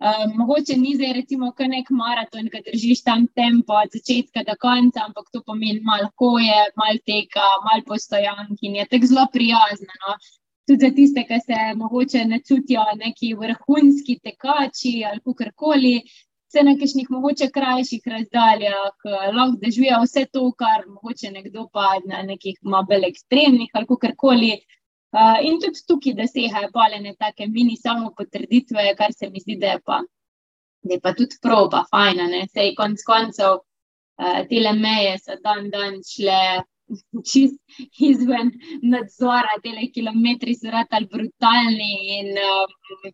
[0.01, 4.55] Um, mogoče ni zdaj, recimo, kar nek maraton, ki držiš tam tempo od začetka do
[4.59, 9.93] konca, ampak to pomeni malo hoje, malo teka, malo postojank in je tako zelo prijazno.
[10.03, 10.17] No?
[10.67, 15.95] Tudi za tiste, ki se mogoče ne čutijo neki vrhunski tekači ali karkoli,
[16.53, 22.21] se na kakšnih mogoče krajših razdaljah, lahko dežuje vse to, kar mogoče nekdo pa na
[22.27, 24.53] nekih bolj ekstremnih ali karkoli.
[25.13, 29.75] Uh, in tudi tukaj, jih pale take mini samo potrditve, kar se mi zdi, da
[29.75, 29.99] je pa,
[30.81, 35.69] da je pa tudi proba, fajna, ne, sej konc koncev uh, te meje so dan
[35.69, 36.39] dan šle
[37.29, 37.59] čist
[38.09, 38.51] izven
[38.81, 43.13] nadzora, te kilometri so ratali brutalni in um,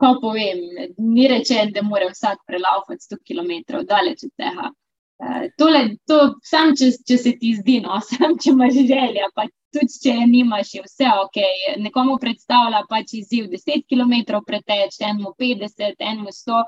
[0.00, 0.62] ko povem,
[0.98, 4.70] ni rečeno, da mora vsak prelaufati 100 km daleč od tega.
[5.56, 9.44] Tole, to, sam, če, če se ti zdi, no, sam, če imaš želja, pa
[9.74, 11.40] tudi če je nimaš, je vse ok.
[11.84, 16.62] Nekomu predstavlja pač izziv 10 km preteč, enemu 50, enemu 100,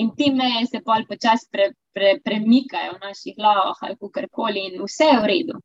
[0.00, 4.80] in ti meje se pol počasi pre, pre, premikajo v naših glavah ali karkoli, in
[4.86, 5.60] vse je v redu.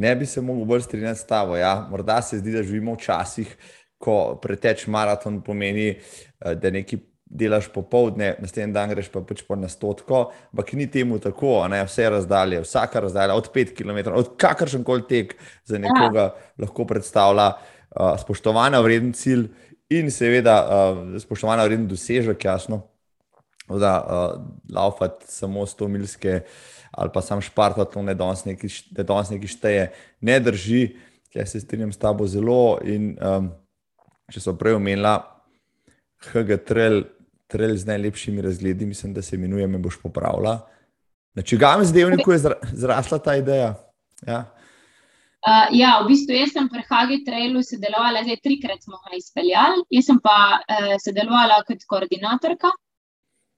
[0.00, 1.58] Ne bi se mogel bolj strinjati s tabo.
[1.60, 1.74] Ja.
[1.90, 3.52] Morda se zdi, da živimo v časih,
[4.00, 9.54] ko preteč maraton pomeni, eh, da nekaj delaš popoldne, naslednji dan greš pa pač po
[9.56, 10.20] nastotko,
[10.50, 15.06] ampak ni temu tako, ne, vse razdalje, vsaka razdalja od 5 km, od kakršen koli
[15.08, 16.48] tek za nekoga ja.
[16.58, 19.46] lahko predstavlja uh, spoštovanja vreden cilj
[19.94, 22.82] in seveda uh, spoštovanja vreden dosežek, jasno.
[23.70, 24.42] Da, uh,
[24.74, 26.40] laufati samo 100 milske
[26.90, 30.96] ali pa sam špartati, to ne danes neki šteje, ne drži.
[31.34, 33.52] Jaz se strinjam s tabo zelo in um,
[34.34, 35.14] če so prej omenila
[36.32, 37.04] HG Trail,
[37.50, 40.60] trail z najlepšimi razgledi, mislim, da se imenuje, me boš popravila.
[41.34, 42.38] Na čigam zdevniku je
[42.72, 43.74] zrasla ta ideja?
[44.26, 44.44] Ja.
[45.40, 49.86] Uh, ja, v bistvu jaz sem pri HG Trailu sodelovala, zdaj trikrat smo ga izpeljali,
[49.96, 52.68] jaz sem pa uh, sodelovala kot koordinatorka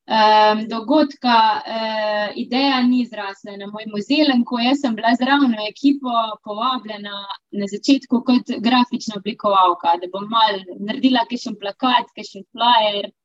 [0.07, 4.31] um, dogodka, uh, ideja ni zrasla na moj muzej.
[4.47, 6.13] Ko sem bila zraven ekipo
[6.45, 13.22] povabljena na začetku kot grafična oblikovalka, da bom mal naredila kakšen plakat, kakšen flyer, uh,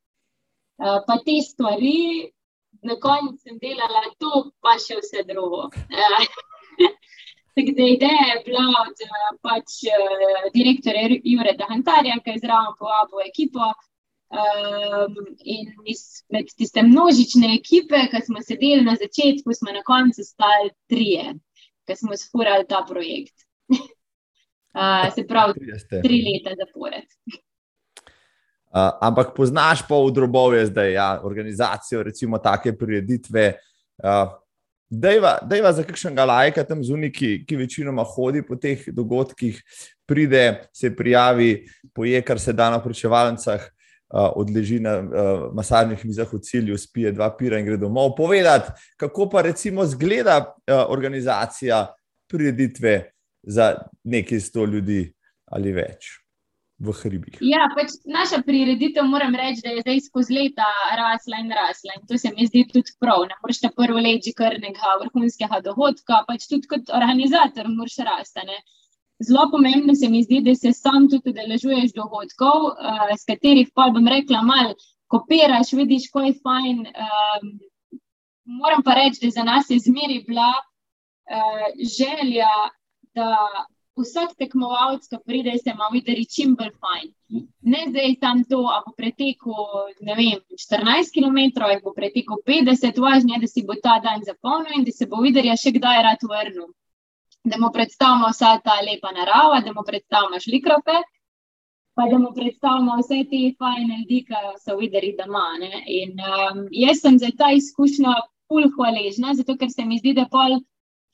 [0.77, 2.31] pa te stvari.
[2.85, 5.65] Na koncu sem delala to, pa še vse drugo.
[7.57, 8.99] Tako da ideja je bila od
[9.41, 13.71] pač, uh, direktorja Jure Dahantarja, ki je zraven povabil ekipo.
[14.27, 15.71] Um, in
[16.35, 21.33] med tiste množične ekipe, ki smo sedeli na začetku, smo na koncu stali trije,
[21.87, 23.47] ki smo spurali ta projekt.
[23.71, 25.71] uh, se pravi,
[26.03, 27.07] tri leta zapored.
[28.67, 33.53] Uh, ampak poznaš pa v drobove zdaj, ja, organizacijo, recimo, take prireditve.
[34.03, 34.35] Uh,
[34.87, 39.57] Dejva za kakšnega lajka tam zunaj, ki, ki večinoma hodi po teh dogodkih,
[40.07, 43.65] pride, se prijavi, poje, kar se da na pričevalnicah,
[44.09, 45.07] odleži na uh,
[45.53, 48.15] masažnih mizah v cilju, spije dva pira in gre domov.
[48.15, 51.87] Povedati, kako pa recimo zgleda uh, organizacija
[52.31, 53.11] prireditve
[53.43, 55.13] za nekaj sto ljudi
[55.51, 56.26] ali več.
[57.41, 60.67] Ja, pač naša prireditev, moram reči, da je zdaj skozi leta
[60.99, 61.95] rasla in rasla.
[61.97, 63.23] In to se mi zdi tudi prav.
[63.29, 68.59] Ne moreš ta prvo leči kar nekega vrhunskega dohodka, pač tudi kot organizator moraš rasti.
[69.25, 73.89] Zelo pomembno se mi zdi, da se sam tudi udeležuješ dogodkov, uh, s katerih pa
[73.95, 74.75] bom rekla, malo
[75.09, 76.83] kopiraš, vidiš, ko je fajn.
[76.85, 77.47] Um,
[78.61, 81.65] moram pa reči, da za nas je zmeri bila uh,
[81.97, 82.53] želja,
[83.17, 83.33] da
[83.97, 87.11] vsak tekmovalec, ki pride, se ima videti čim bolj fajn.
[87.73, 89.61] Ne zdaj tam to, a bo pretekel
[90.07, 94.79] vem, 14 km, a bo pretekel 50, važno je, da si bo ta dan zapolnil
[94.79, 96.69] in da se bo videl, še kdaj rad vrnil
[97.49, 100.97] da mu predstavimo vsa ta lepa narava, da mu predstavimo šlikrope,
[101.95, 105.47] pa da mu predstavimo vse te fajne ljudi, ki so videli doma.
[105.99, 108.15] In, um, jaz sem za ta izkušnja
[108.49, 110.59] pol hvaležna, zato ker se mi zdi, da pol.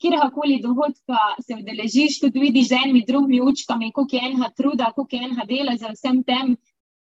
[0.02, 5.16] Kjerkoli dogodka se vdeležiš, tudi vidiš z enimi drugimi učkami, koliko je enega truda, koliko
[5.16, 6.56] je enega dela za vsem tem,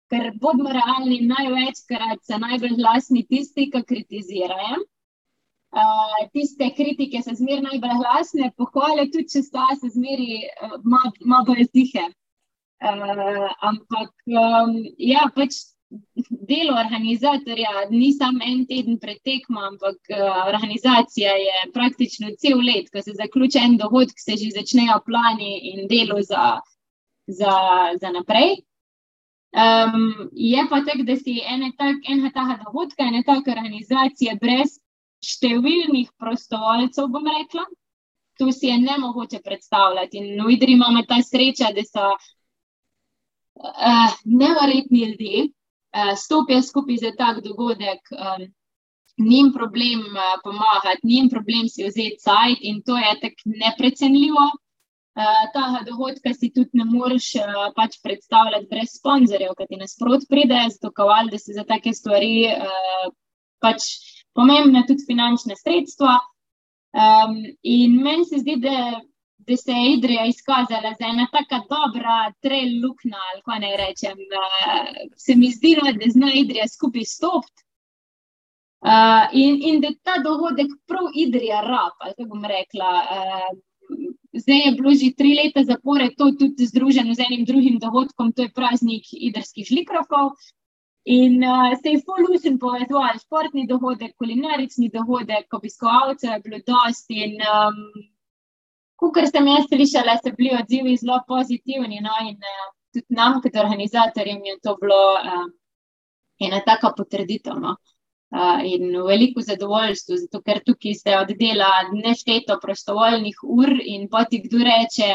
[0.09, 4.85] ker bodimo realni, največkrat so najbolj glasni tisti, ki kritizirajo
[6.33, 12.07] tiste kritike so zmeraj najbolj glasne, pohvale tudi, če sta se zmeraj malo bolj tihe.
[12.77, 15.55] Uh, ampak um, ja, pač
[16.47, 20.17] delo organizatorja ni samo en teden pred tekmo, ampak uh,
[20.47, 25.87] organizacija je praktično cel let, ko se zaključi en dogodek, se že začnejo plani in
[25.87, 26.59] delo za,
[27.27, 27.55] za,
[28.01, 28.55] za naprej.
[29.57, 34.79] Um, je pa tako, da si ena taka tak dogodka, ena taka organizacija brez
[35.23, 37.65] številnih prostovoljcev, bom rekla.
[38.37, 40.17] To si je ne mogoče predstavljati.
[40.17, 42.17] In v Idri imamo ta sreča, da so uh,
[44.25, 45.47] nevrjetni ljudje,
[46.15, 48.47] stopijo skupaj za tak dogodek, um,
[49.17, 54.45] njim problem uh, pomagati, njim problem si vzeti sajt in to je tako neprecenljivo.
[55.17, 60.27] Uh, ta dogodka si tudi ne moreš uh, pač predstavljati brez sponzorjev, ki ti nasprot
[60.29, 63.07] pride, zato kaval, da se za take stvari uh,
[63.61, 63.87] pač
[64.37, 66.19] pomembne tudi finančne sredstva.
[66.97, 69.01] Um, in meni se zdi, da,
[69.47, 74.17] da se je Idrija izkazala za ena tako dobra trail luknja, ali kaj naj rečem.
[74.41, 74.89] Uh,
[75.25, 77.61] se mi zdi, da zna Idrija skupaj stopiti.
[78.87, 82.91] Uh, in, in da ta dogodek prav Idrija rab, ali kako bom rekla.
[83.15, 83.47] Uh,
[84.41, 88.41] zdaj je bilo že tri leta zapored to tudi združeno z enim drugim dogodkom, to
[88.41, 90.35] je praznik idrskih žlikrofov.
[91.07, 97.21] In uh, se je Folusen povezoval, športni dogodek, kulinarični dogodek, obiskovalcev je bilo dosti.
[97.25, 97.77] In um,
[99.13, 102.01] kar sem jaz slišala, so bili odzivi zelo pozitivni.
[102.01, 102.15] No?
[102.29, 105.45] In uh, tudi nam, kot organizatorjem, je to bilo uh,
[106.39, 107.61] ena taka potrditev.
[107.61, 107.77] No?
[108.67, 115.13] in veliko zadovoljstvo, zato ker tukaj se oddela nešteto prostovoljnih ur in poti kdo reče.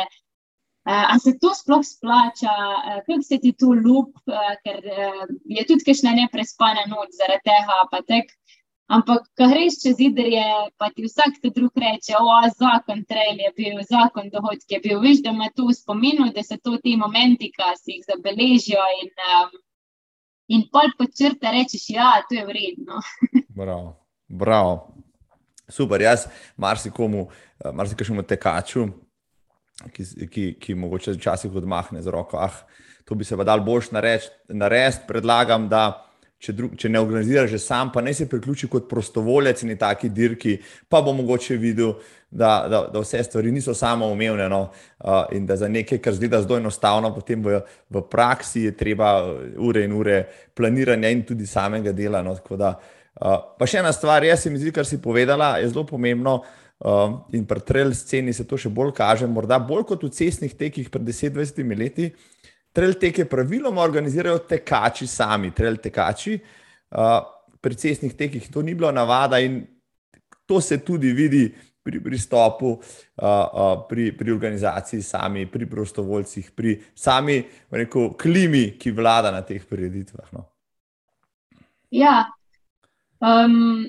[0.83, 5.29] Uh, a se to sploh splača, uh, kako se ti tu lup, uh, ker uh,
[5.47, 7.77] je tudi kakšna neprespana noč zaradi tega.
[8.91, 10.45] Ampak, ko greš čez idrije,
[10.77, 15.01] pa ti vsak te drug reče: O, zakon trail je bil, zakon dohodki je bil.
[15.01, 18.85] Veš, da ima to v spominu, da so to ti momenti, ki si jih zabeležijo
[19.03, 19.55] in um,
[20.53, 23.01] in pol počrta rečeš, ja, je to vredno.
[23.61, 23.97] bravo,
[24.29, 24.75] bravo.
[25.69, 26.27] Super, jaz
[26.57, 27.29] marsikomu,
[27.65, 28.89] eh, marsikomu tekaču,
[29.93, 32.37] ki, ki, ki mogoče včasih odmahne z roko.
[32.37, 32.65] Ah,
[33.09, 35.07] to bi se pa dal boljš narediti.
[35.09, 36.12] Predlagam, da
[36.43, 40.11] če, dru, če ne organiziraš že sam, pa ne se priključi kot prostovoljec in taki
[40.11, 40.57] dirki,
[40.91, 41.95] pa bo mogoče videl,
[42.31, 44.63] da, da, da vse stvari niso samo umevne no,
[45.05, 47.61] uh, in da za nekaj, kar zdi zelo enostavno, potem v,
[47.93, 49.13] v praksi je treba
[49.61, 50.23] ure in ure
[50.57, 52.23] planiranja in tudi samega dela.
[52.25, 52.73] No, da,
[53.21, 56.41] uh, pa še ena stvar, jaz se mi zdi, kar si povedala, je zelo pomembno.
[56.83, 60.57] Uh, in pri trail sceni se to še bolj kaže, morda bolj kot v cestnih
[60.59, 62.43] tekih pred 10-20 leti, uh,
[62.73, 66.39] Trail teke praviloma organizirajo tekači sami, trail tekači.
[66.93, 67.21] Uh,
[67.63, 69.61] pri cestnih tekih to ni bilo navada in
[70.47, 71.47] to se tudi vidi
[71.83, 78.93] pri pristopu, uh, uh, pri, pri organizaciji sami, pri prostovoljcih, pri sami rekel, klimi, ki
[78.95, 80.31] vlada na teh prireditvah.
[80.33, 80.47] No.
[81.91, 82.31] Ja,
[83.19, 83.83] um,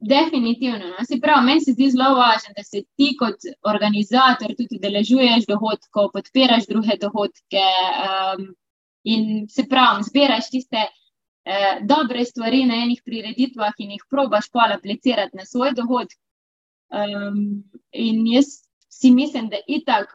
[0.00, 0.78] Definitivno.
[0.78, 1.04] No.
[1.06, 6.08] Se pravi, meni se zdi zelo važno, da se ti kot organizator tudi deležuješ dohodkov,
[6.16, 7.66] podpiraš druge dohodke
[8.06, 8.48] um,
[9.06, 14.66] in se pravi, zbiraš tiste uh, dobre stvari na enih prireditvah in jih probaš pa
[14.74, 16.18] aplicirati na svoj dohodek.
[16.90, 17.62] Um,
[17.92, 18.50] in jaz
[18.90, 20.10] si mislim, da itak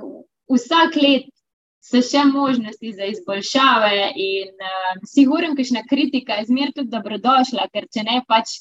[0.51, 1.31] vsak let
[1.79, 7.87] so še možnosti za izboljšave in um, sigurno, kakšna kritika je zmer tudi dobrodošla, ker
[7.87, 8.59] če ne pač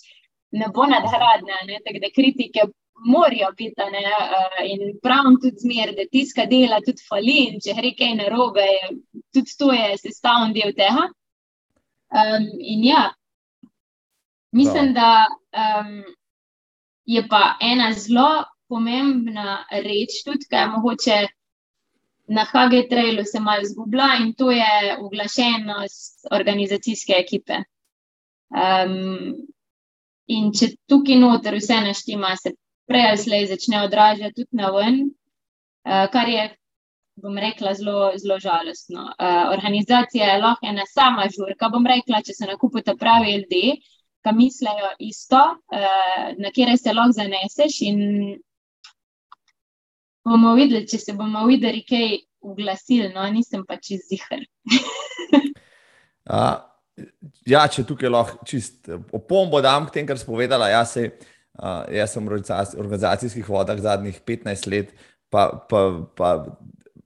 [0.53, 2.69] ne bo nadgradnja, tako da kritike
[3.05, 3.89] morajo biti.
[3.93, 4.03] Ne,
[4.73, 8.69] in pravim tudi zmer, da tiska dela tudi fali in če gre kaj narobe,
[9.35, 11.09] tudi to je sestavni del tega.
[12.13, 13.07] Um, in ja,
[14.53, 15.25] mislim, da
[15.57, 16.03] um,
[17.05, 21.23] je pa ena zelo pomembna reč, tudi kaj mogoče.
[22.33, 27.59] Na HG-trailu se malo zgublja in to je uglašenost organizacijske ekipe.
[28.53, 29.35] Um,
[30.31, 32.55] In če tukaj noter vse naštima, se
[32.87, 36.45] prej ali slej začne odražati tudi na ven, uh, kar je,
[37.23, 39.09] bom rekla, zelo, zelo žalostno.
[39.19, 43.63] Uh, organizacija je lahko ena sama žurka, bom rekla, če se nakupite pravi LD,
[44.23, 45.43] ki mislijo isto,
[45.75, 47.81] uh, na kjer se lahko zaneseš.
[47.91, 48.03] In
[50.25, 54.47] bomo videli, če se bomo videli, kaj uglasili, no, nisem pa čez zihar.
[57.49, 60.69] Ja, če tukaj lahko čist opombo dam k tem, kar sem povedala.
[60.73, 61.07] Jaz, se,
[61.59, 64.93] uh, jaz sem v organizacijskih vodah zadnjih 15 let,
[65.33, 65.81] pa, pa,
[66.19, 66.35] pa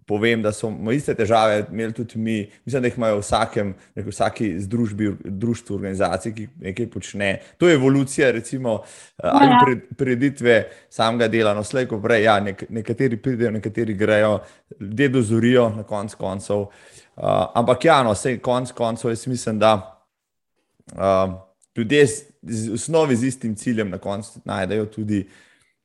[0.06, 2.36] povem, da smo iste težave imeli tudi mi.
[2.64, 7.30] Mislim, da jih imajo v vsakem, rekel, vsaki združbi, društvu, organizaciji, ki nekaj počne.
[7.58, 8.80] To je evolucija, recimo,
[9.22, 9.62] ali ja.
[9.64, 10.60] pred, preditve
[10.90, 11.54] samega dela.
[11.54, 14.38] No, slej, ko prej, ja, nek, nekateri pridejo, nekateri grejo,
[14.80, 16.66] ljudje dozorijo na konc koncev.
[16.66, 19.72] Uh, ampak ja, no, vse konc koncev jaz mislim, da
[20.92, 21.34] uh,
[21.76, 22.06] ljudje
[22.42, 25.26] v osnovi z istim ciljem na koncu najdejo tudi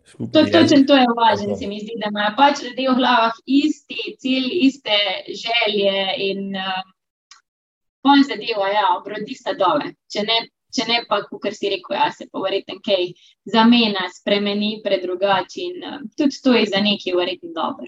[0.06, 0.52] skupaj.
[0.52, 4.16] To, to, to je važno, se mi zdi, da imajo pač ljudje v glavah isti
[4.20, 6.82] cilj, iste želje in uh,
[8.04, 9.94] pol zadevo, ja, obrodi sta dole.
[10.12, 10.40] Če ne,
[10.76, 13.14] če ne pa, kot si rekel, ja, se pa verjetno kaj
[13.56, 17.88] zamena, spremeni, predrugači in uh, tudi to je za neki verjetno dobro.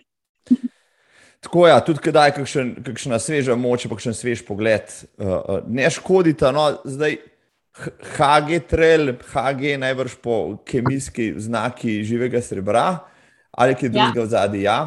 [1.44, 4.88] Tako ja, tudi kdaj kakšen, kakšna sveža moč, pa kakšen svež pogled.
[5.20, 6.54] Uh, ne škodita.
[6.56, 7.18] No, zdaj,
[8.16, 12.86] HG trail, HG najbrž po kemijski znaki živega srebra
[13.52, 14.26] ali kaj drugega ja.
[14.26, 14.62] zadnji.
[14.62, 14.78] Ja.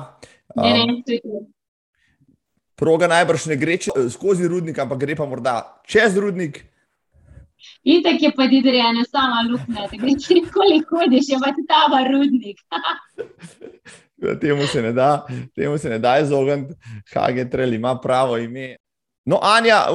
[0.57, 1.02] Um,
[2.74, 6.64] proga najbrž ne gre če, skozi rudnik, ampak gre pa morda čez rudnik.
[7.86, 12.02] In tako je pa ena sama luknja, da gre če koliko hodiš, je pa ta
[12.11, 12.59] rudnik.
[14.40, 16.74] temu se ne da, temu se ne da izogniti,
[17.14, 18.76] Hagen Trell ima pravo ime.
[19.24, 19.86] No, Anja,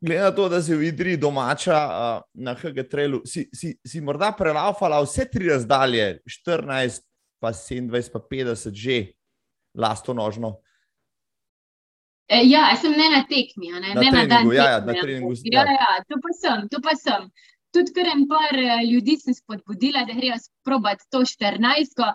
[0.00, 2.54] glede na to, da si v Idri domača uh, na
[2.90, 7.04] Trellu, si, si, si morda prelaufala vse tri razdalje, 14,
[7.40, 9.12] pa 27, pa 50, že
[9.74, 10.58] lasto nožno.
[12.30, 14.52] E, ja, sem ne na tekmi, ne na, ne na dan.
[14.54, 15.34] Ja, ja, na treningu.
[15.44, 17.30] Ja, ja, tu pa sem, tu pa sem.
[17.74, 22.06] Tudi kar en par eh, ljudi sem spodbudila, da grejo sprobati to 14.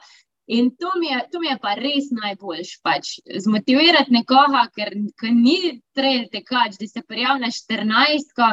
[0.47, 2.73] In to mi, je, to mi je pa res najboljš.
[2.85, 3.15] Pač.
[3.45, 4.93] Zmotivirati nekoga, ker
[5.33, 8.43] ni treba tekač, da se prijavi na 14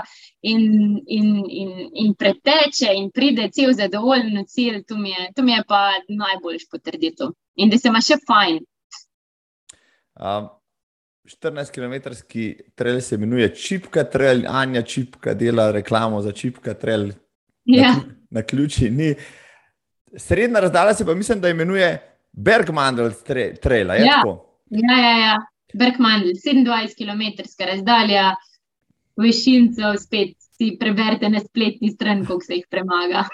[0.49, 0.65] in,
[1.07, 1.75] in, in,
[2.05, 5.85] in preteče in pride cel zadovoljen na cilj, to mi, je, to mi je pa
[6.09, 7.37] najboljš potrditev.
[7.61, 8.59] In da se ima še fajn.
[10.17, 10.51] Um.
[11.23, 17.13] 14-kilometrski trail se imenuje Čipka trail, Anja Čipka dela reklamo za Čipka trail.
[17.65, 17.93] Ja.
[17.93, 19.15] Na, na ključi ni.
[20.17, 21.99] Srednja razdalja se pa mislim, da imenuje
[22.33, 23.11] Bergmandel
[23.63, 23.91] trail.
[23.91, 24.23] Ja.
[24.71, 25.37] ja, ja, ja.
[25.75, 28.35] Bergmandel, 27 km razdalja,
[29.17, 33.25] višincev, spet si preberite na spletni stran, kako se jih premaga.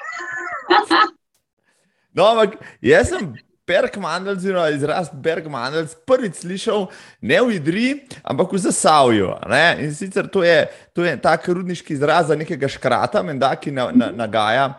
[2.17, 3.35] no, ampak jaz sem.
[3.69, 6.87] Bergmandel, oziroma izraz Bergmandel, prvič slišal
[7.21, 7.89] ne v Idri,
[8.25, 9.35] ampak v Zasavju.
[9.45, 9.65] Ne?
[9.85, 10.63] In sicer to je,
[10.97, 14.71] to je tako rudniški izraz za nekega škrata, menda, ki na, na, nagaja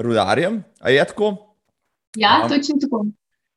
[0.00, 0.62] rudarjem.
[0.80, 1.47] A je tako?
[2.18, 3.06] Ja, um, točno tako.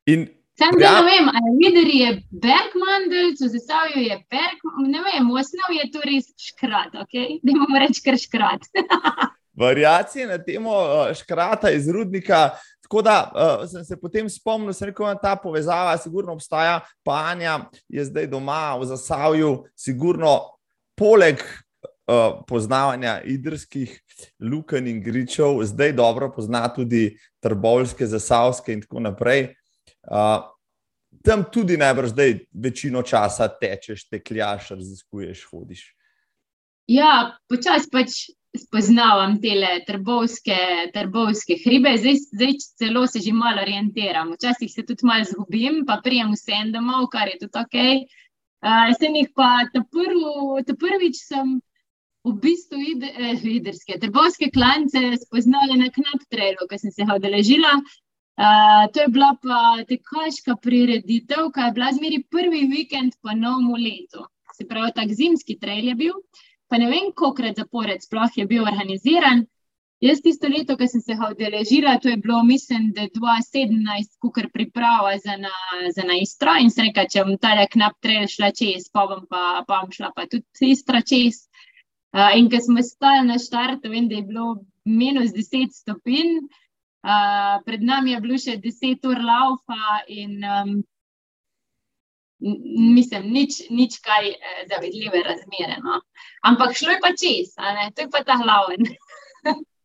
[0.06, 2.10] In, Sam ja, ne vem, ali videti je
[2.44, 7.40] Bergmandel, če se stavijo je Bergmandel, ne vem, v osnovi je to res škrat, okay?
[7.42, 8.68] da imamo reči kar škrat.
[9.64, 12.52] Variacije na temo uh, škrata iz rudnika.
[12.86, 17.60] Tako da uh, sem se potem spomnil, da je ta povezava, sigurno obstaja, pa Anja
[17.90, 20.38] je zdaj doma v Zasavju, sigurno
[21.00, 23.96] poleg uh, poznavanja idrskih
[24.40, 29.50] luken in gričev, zdaj dobro pozna tudi trbovske, zasavske in tako naprej.
[30.08, 30.44] Uh,
[31.26, 35.84] tam tudi najbrž zdaj večino časa tečeš, tekljaš, raziskuješ, hodiš.
[36.92, 38.16] Ja, počasi pač
[38.58, 39.54] spoznavam te
[39.88, 40.58] trbovske,
[40.94, 44.34] trbovske hribe, zdaj, zdaj celo se že malo orientiram.
[44.34, 47.78] Včasih se tudi malo zgubim, pa prijem vsem domov, kar je tudi ok.
[48.62, 50.20] Uh, sem jih pa ta, prv,
[50.68, 51.62] ta prvič sem
[52.24, 52.78] v bistvu
[53.42, 57.82] vidrske, eh, trbovske klance spoznali na knap trailu, ko sem se ga odeležila.
[58.42, 63.74] Uh, to je bila pa tekaška prireditev, ki je bila zmeri prvi vikend po novem
[63.76, 64.24] letu.
[64.56, 66.14] Se pravi, tak zimski trail je bil,
[66.70, 69.46] pa ne vem, kolikrat zapored sploh je bil organiziran.
[70.02, 74.16] Jaz tisto leto, ko sem se ga odeležila, to je bilo, mislim, da je 2017,
[74.24, 75.54] kukar priprava za na,
[75.94, 79.28] za na istro in se reka, če bom ta knap trail šla čez, pa bom
[79.30, 81.44] pa, pa bom šla pa tudi istra čez.
[82.12, 86.42] Uh, in ko smo stali na štartu, vem, da je bilo minus 10 stopinj,
[87.08, 90.74] uh, pred nami je bilo še 10 ur laufa, in um,
[92.96, 95.78] mislim, nič, nič kaj eh, zavedljive razmere.
[95.84, 96.02] No.
[96.42, 97.54] Ampak šlo je pa čez,
[97.96, 98.90] to je pa ta glaven.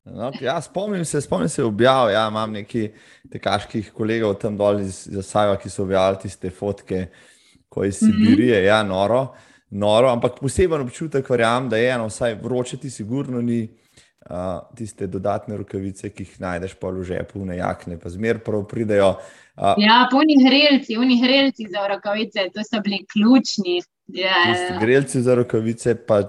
[0.06, 2.10] No, ja, spomnim se, spomnim se objav.
[2.10, 2.92] Ja, imam nekaj
[3.32, 7.08] tekaških kolegov tam dol iz Zasaja, ki so objavili tiste fotke,
[7.68, 8.68] ko iz Sibirije, mm -hmm.
[8.68, 9.34] ja, noro.
[9.70, 15.08] Noro, ampak poseben občutek, verjamem, da je eno, vsaj vroče ti, sigurno ni uh, tiste
[15.10, 19.16] dodatne rokavice, ki jih najdeš pa v žepu, ne jakne, pa zmer prav pridejo.
[19.56, 23.80] Uh, ja, polni grelci, oni grelci za rokavice, to so bili ključni.
[24.06, 24.54] Yeah.
[24.54, 24.78] Ja.
[24.80, 26.22] Grelci za rokavice, pa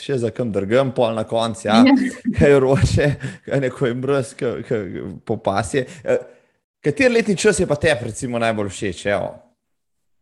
[0.00, 2.20] še za kam drgem, pol na koncu, ja, yeah.
[2.38, 3.08] kaj roče,
[3.48, 4.86] kaj neko je mrz, kaj, kaj
[5.24, 5.86] popasje.
[6.04, 6.20] Uh,
[6.82, 9.04] Kateri letni čas je pa te, recimo, najbolj všeč?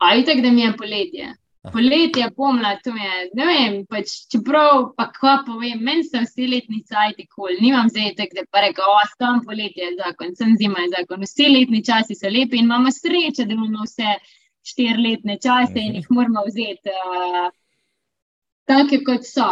[0.05, 1.29] Ali tako, da mi je poletje?
[1.61, 3.17] Poletje, pomlad, to je.
[3.37, 7.59] Ne vem, pač, čeprav pa kva povem, meni so vsi letni cajti kul, cool.
[7.61, 11.27] nimam zdaj tako, da pa rečem, o, tam poletje je zakon, sem zima je zakon.
[11.29, 14.15] Vsi letni časi so lepi in imamo sreče, da imamo vse
[14.73, 17.51] štiriletne čase in jih moramo vzeti uh,
[18.65, 19.51] take, kot so.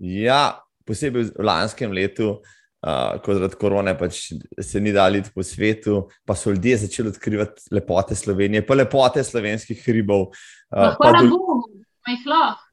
[0.00, 2.38] Ja, posebej v lanskem letu,
[2.86, 4.22] uh, ko zaradi korone pač
[4.62, 9.84] se ni dali po svetu, pa so ljudje začeli odkrivati lepote Slovenije, pa lepote slovenskih
[9.84, 10.30] hribov.
[10.70, 11.62] Uh, hvala Bogu,
[12.06, 12.66] da jih lahko.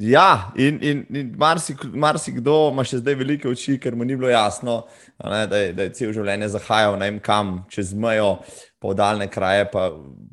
[0.00, 2.32] Ja, in, in, in marsikdo marsi
[2.72, 4.86] ima še zdaj velike oči, ker mu ni bilo jasno,
[5.20, 8.38] ne, da, je, da je cel življenje zahajal ne vem kam, čez mejo,
[8.80, 9.90] pa v daljne kraje, pa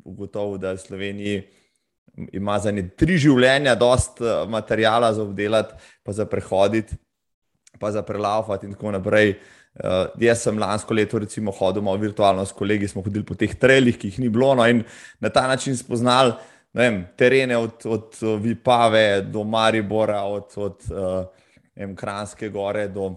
[0.08, 1.42] ugotovil, da v Sloveniji
[2.32, 6.96] ima za ne tri življenja dost materijala za obdelati, pa za prehoditi,
[7.78, 9.36] pa za prelaufati in tako naprej.
[9.78, 13.52] Uh, jaz sem lansko leto, recimo, hodil malo virtualno s kolegi, smo hodili po teh
[13.54, 14.82] treljih, ki jih ni bilo, no, in
[15.20, 16.32] na ta način spoznali
[16.72, 23.14] vem, terene od, od Vipave do Maribora, od, od uh, Kranske gore do,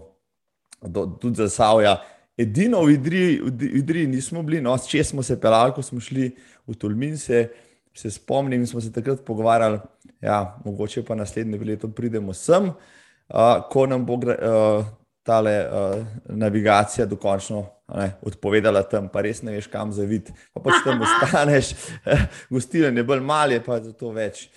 [0.82, 1.98] do tudi Zasavja.
[2.38, 6.32] Edino v Idriji, v Idriji nismo bili, no, če smo se pelali, ko smo šli
[6.68, 7.50] v Tolmin, se,
[7.94, 9.82] se spomnim, smo se takrat pogovarjali,
[10.22, 13.01] ja, mogoče pa naslednje leto pridemo sem, uh,
[13.72, 14.86] ko nam bo uh,
[15.24, 17.66] tale uh, navigacija dokončno
[17.96, 20.32] ne, odpovedala tam, pa res ne veš, kam zavid.
[20.56, 21.74] Pa pač tam ostaneš,
[22.54, 24.48] gostilne je bolj male, pa je to več.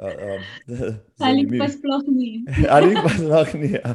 [0.00, 0.06] Uh,
[0.70, 0.94] uh,
[1.26, 2.30] Ali pa sploh ni.
[2.70, 3.72] Ali pa sploh ni.
[3.74, 3.94] Ja.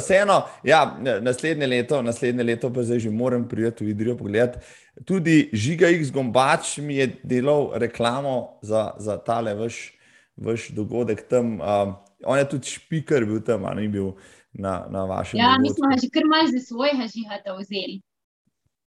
[0.00, 0.82] Vseeno, ja,
[1.22, 4.64] naslednje leto, naslednje leto pa zdaj že moram priti v Idrijo pogledati.
[5.06, 9.92] Tudi Žiga X Gombač mi je delal reklamo za, za tale vaš,
[10.36, 11.60] vaš dogodek tam.
[11.60, 14.12] Uh, on je tudi špiker bil tam, ali ni bil.
[14.52, 15.38] Na, na vašem.
[15.38, 18.00] Ja, mi smo že kar malce za svojega žihata vzeli.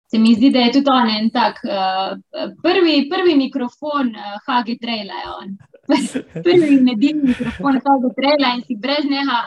[0.10, 2.18] Se mi zdi, da je tudi on en tak uh,
[2.64, 5.20] prvi, prvi mikrofon uh, eh, Hagi Trejla.
[6.48, 9.38] prvi medijni mikrofon Hagi Trejla in si brez njega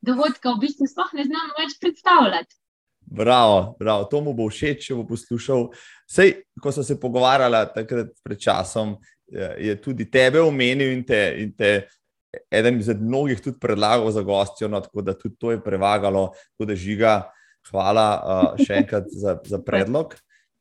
[0.00, 2.56] dogodka v bistvu sploh ne znamo več predstavljati.
[3.10, 5.68] Bravo, bravo, to mu bo všeč, če bo poslušal.
[6.08, 8.96] Sej, ko so se pogovarjali takrat pred časom,
[9.60, 11.72] je tudi tebe omenil in te, in te
[12.50, 16.76] eden izmed mnogih tudi predlagal za gostijo, no, tako da tudi to je prevagalo, tudi
[16.76, 17.30] žiga.
[17.68, 20.14] Hvala uh, še enkrat za, za predlog.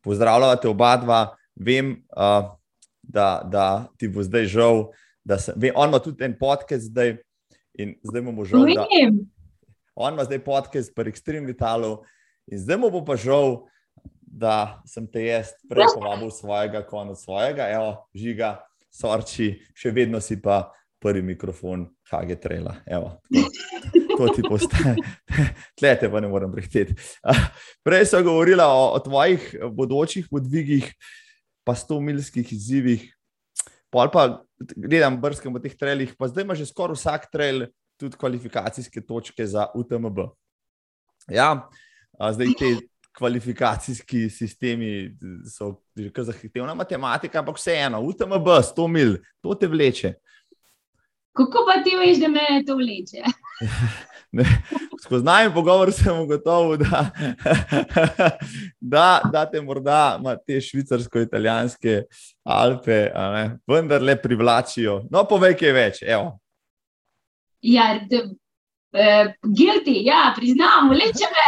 [0.04, 1.22] Pozdravljate oba dva.
[1.56, 2.50] Vem, uh,
[3.04, 4.90] da, da ti bo zdaj žal,
[5.24, 5.54] da se.
[5.56, 7.16] Vem, on ima tudi en podcast zdaj
[7.80, 8.68] in zdaj mu bo žal.
[8.76, 8.88] Da,
[9.96, 12.02] on ima zdaj podcast pri Extreme Vitalu
[12.52, 13.68] in zdaj mu bo pa žal,
[14.22, 18.58] da sem te jaz prej povabil svojega, konec svojega, evo, žiga,
[18.94, 20.68] sorči, še vedno si pa
[21.00, 22.76] prvi mikrofon, Hage Trela.
[22.86, 24.96] Evo, to, to ti postaje.
[25.80, 26.98] Tlete pa ne morem prehiteti.
[27.86, 30.90] Prej sem govorila o, o tvojih bodočih podvigih,
[31.64, 33.06] pa sto milskih izzivih.
[33.94, 34.44] Pol pa
[34.76, 37.68] gledam brskam po teh trailih, pa zdaj ima že skoraj vsak trail
[37.98, 40.20] tudi kvalifikacijske točke za UTMB.
[41.32, 41.70] Ja,
[42.32, 42.76] zdaj te
[43.18, 45.18] kvalifikacijski sistemi
[45.50, 50.14] so že kar zahtevna matematika, ampak vseeno, UTMB, 100 mil, to te vleče.
[51.38, 53.24] Kako pa ti veš, da me to vleče?
[55.04, 57.10] Skozi najmen pogovor sem ugotovil, da,
[58.94, 62.02] da, da te morda te švicarsko-italijanske
[62.44, 63.00] Alpe,
[63.68, 65.02] vendar le privlačijo.
[65.12, 66.02] No, povej, kaj več.
[66.04, 66.40] Evo.
[67.62, 71.48] Ja, uh, guilty, ja, priznam, vleče me.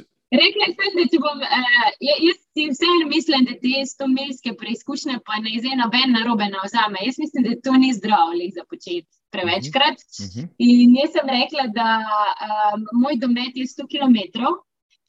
[0.32, 5.40] Rekla sem, da če bom, uh, jaz si vseeno mislim, da te stomilske preizkušnje pa
[5.44, 7.02] ne izje noben narobe na vzame.
[7.04, 9.98] Jaz mislim, da to ni zdravo za početi prevečkrat.
[10.00, 10.44] Uh mhm, -huh.
[10.44, 10.54] Mhm.
[10.58, 11.88] In jaz sem rekla, da
[12.48, 14.18] um, moj domet je 100 km.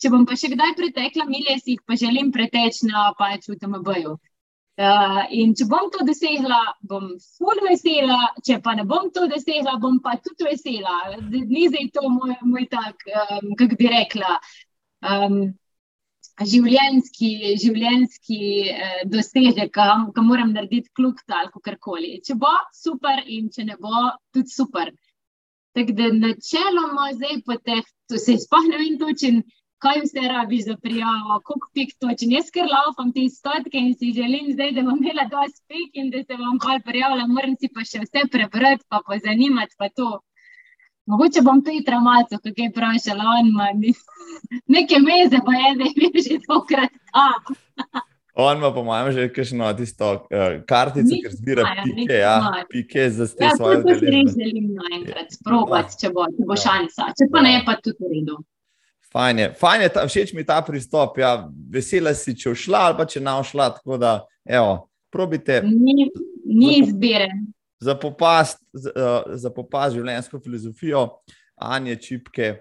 [0.02, 3.56] Če bom pa še kdaj pretekla milje, si jih pa želim preteči na pač v
[3.62, 4.18] TMB-ju.
[4.74, 7.04] Uh, in če bom to dosegla, bom
[7.38, 10.96] ful vesela, če pa ne bom to dosegla, bom pa tudi vesela.
[11.32, 14.40] Ni zdaj to moj, moj tak, um, kako bi rekla,
[15.04, 15.54] um,
[16.42, 17.30] življenski,
[17.62, 18.40] življenski
[18.72, 22.20] eh, dosežek, ki moram narediti kljub talku, karkoli.
[22.26, 24.94] Če bo super, in če ne bo, tudi super.
[25.74, 29.44] Tako da načeloma zdaj po teh, to se sploh ne vem točen,
[29.84, 32.32] kaj vse rabi za prijavo, koliko pik točen.
[32.32, 36.12] Jaz ker laufam te stotke in si želim zdaj, da bom imela dosti pik in
[36.14, 40.12] da se bom kar prijavila, moram si pa še vse prebrati, pa pozanimati, pa to.
[41.06, 43.68] Mogoče bom Petra malce, kako je vprašala, on ima
[44.68, 47.56] nekaj meze, pa je, da je že tokrat tam.
[48.36, 53.28] On ima, po mojem, že kakšno tisto uh, kartico, ki zbira pike, ja, pike za
[53.28, 53.94] ste ja, svoje delo.
[53.94, 57.12] Ja, to res želim naenkrat sprobati, če bo, če bo šansa.
[57.20, 58.40] Če pa ne, pa tudi v redu.
[59.14, 61.20] Fajn je, fajn je ta, všeč mi ta pristop.
[61.22, 61.36] Ja,
[61.70, 63.70] vesela si, če všla ali pa če ne všla.
[63.78, 64.16] Tako da,
[64.50, 65.62] evo, probite.
[65.70, 66.10] Ni,
[66.50, 67.30] ni izbire
[67.84, 71.08] za popast, za, uh, za popast življenjsko filozofijo,
[71.56, 72.54] Anja Čipke,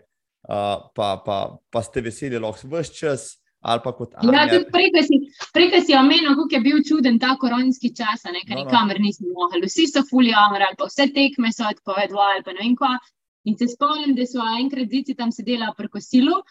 [0.48, 1.38] uh, pa, pa,
[1.70, 3.30] pa ste veseli, lahko vse čas
[3.62, 4.34] ali pa kot Anja.
[4.34, 8.42] Ja, tudi prej, ki si, si omenil, kako je bil čuden ta koronski čas, ne,
[8.42, 8.66] ker no, no.
[8.66, 9.62] nikamor nismo mogli.
[9.70, 12.96] Vsi so fuljamri, ali pa vse tekme so odpovedovali, ali pa ne vem kva.
[13.46, 16.42] In se spomnim, da so enkrat zici tam sedela pri kosilu.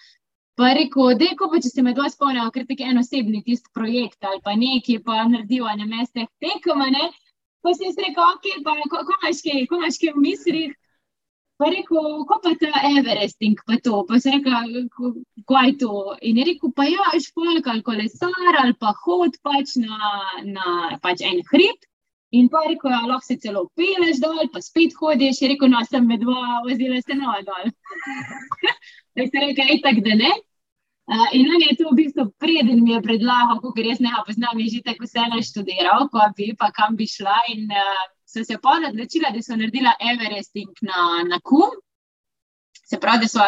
[0.60, 3.00] Pa je rekel, da je ko pa če se med vas spomnijo, ker je en
[3.00, 6.88] osebni tisti projekt ali pa neki, pa naredijo na mestih tekme.
[7.62, 10.72] Pa jaz rekel, ok, pa ko, imaš kaj, ko imaš kaj v mislih.
[11.62, 14.88] Pa je rekel, ko pa ta Everesting, pa to, pa se rekel,
[15.52, 16.16] kaj je to.
[16.26, 20.16] In je rekel, pa ja, špolk ali kolesar ali pa hod pač na,
[20.58, 21.86] na pač en hrib.
[22.34, 25.44] In pa je rekel, ja, lahko se celo peleš dol, pa spet hodiš.
[25.44, 27.70] Je rekel, no, sem med dva vozila se no dol.
[29.20, 30.34] da se rekel, aj tak, da ne.
[31.12, 34.60] Uh, in on je to v bistvu preden mi je predlagal, ko res ne poznam,
[34.64, 37.36] je že tako vse naštudiral, ko bi pa kam bi šla.
[37.52, 41.74] In, uh, so se pa odločila, da so naredila Everesting na, na Kum.
[42.88, 43.48] Se pravi, da so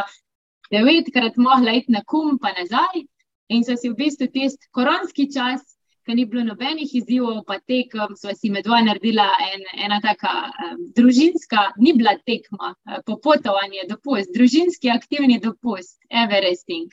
[0.76, 3.06] devetkrat mogli iti na Kum, pa nazaj.
[3.48, 5.64] In so si v bistvu tisti koronski čas,
[6.04, 10.34] ki ni bilo nobenih izzivov, pa tekem, so si med dvoje naredila en, ena taka
[10.52, 16.92] um, družinska, ni bila tekma, uh, popotovanje, dopust, družinski aktivni dopust, Everesting.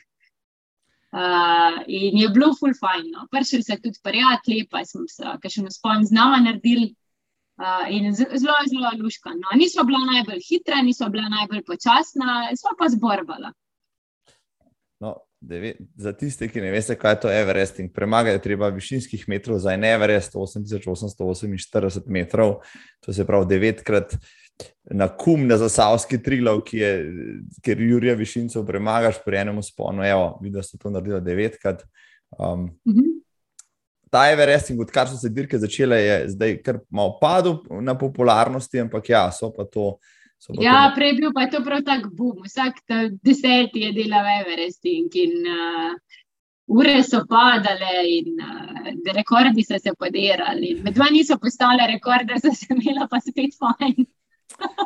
[1.11, 3.09] Uh, in je bilo full fajn.
[3.11, 3.27] No.
[3.31, 6.93] Prvič so tudi prijatelji, pa smo se, kar še ne spomnim, z nama naredili
[7.91, 9.31] in zelo, zelo luška.
[9.31, 13.53] No, niso bila najbolj hitra, niso bila najbolj počasna, so pa zborbala.
[15.01, 19.25] No, deve, za tiste, ki ne veste, kaj je to Everesting, premagati je treba višinskih
[19.29, 22.61] metrov za en Everest, 8848 metrov,
[23.01, 24.17] to se pravi devetkrat.
[24.91, 26.93] Na kum, na zasavski triglav, ki je,
[27.63, 31.85] ker Jurija Višincev premagaš pri enem sponu, evo, da so to naredili devetkrat.
[32.39, 33.01] Um, uh mhm.
[33.01, 33.21] -huh
[34.11, 39.09] ta Everesting, odkar so se dirke začele, je zdaj kar malo padel na popularnosti, ampak
[39.09, 39.95] ja, so pa to.
[40.41, 40.97] So pa ja, to...
[40.97, 42.43] prej bil pa to prav tak boom.
[42.47, 42.83] Vsak
[43.23, 45.93] deseti je delal Everesting in uh,
[46.75, 50.75] ure so padale in uh, rekordi so se podirali.
[50.83, 54.09] Med dva niso postale rekorde, so se imela pa spet fajn.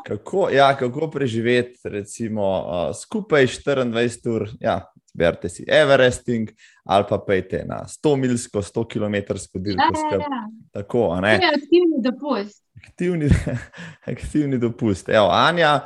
[0.07, 4.81] Kako, ja, kako preživeti, recimo, uh, skupaj 24 ur, ja,
[5.15, 6.51] berite si Everesting
[6.85, 9.15] ali pa pejte na 100 milsko, 100 km
[9.55, 9.83] dirko.
[9.95, 10.49] Ja, ja, ja.
[10.73, 11.39] Tako, ne?
[11.39, 12.65] To je aktivni dopust.
[12.77, 13.29] Aktivni,
[14.15, 15.09] aktivni dopust.
[15.09, 15.81] Evo, Anja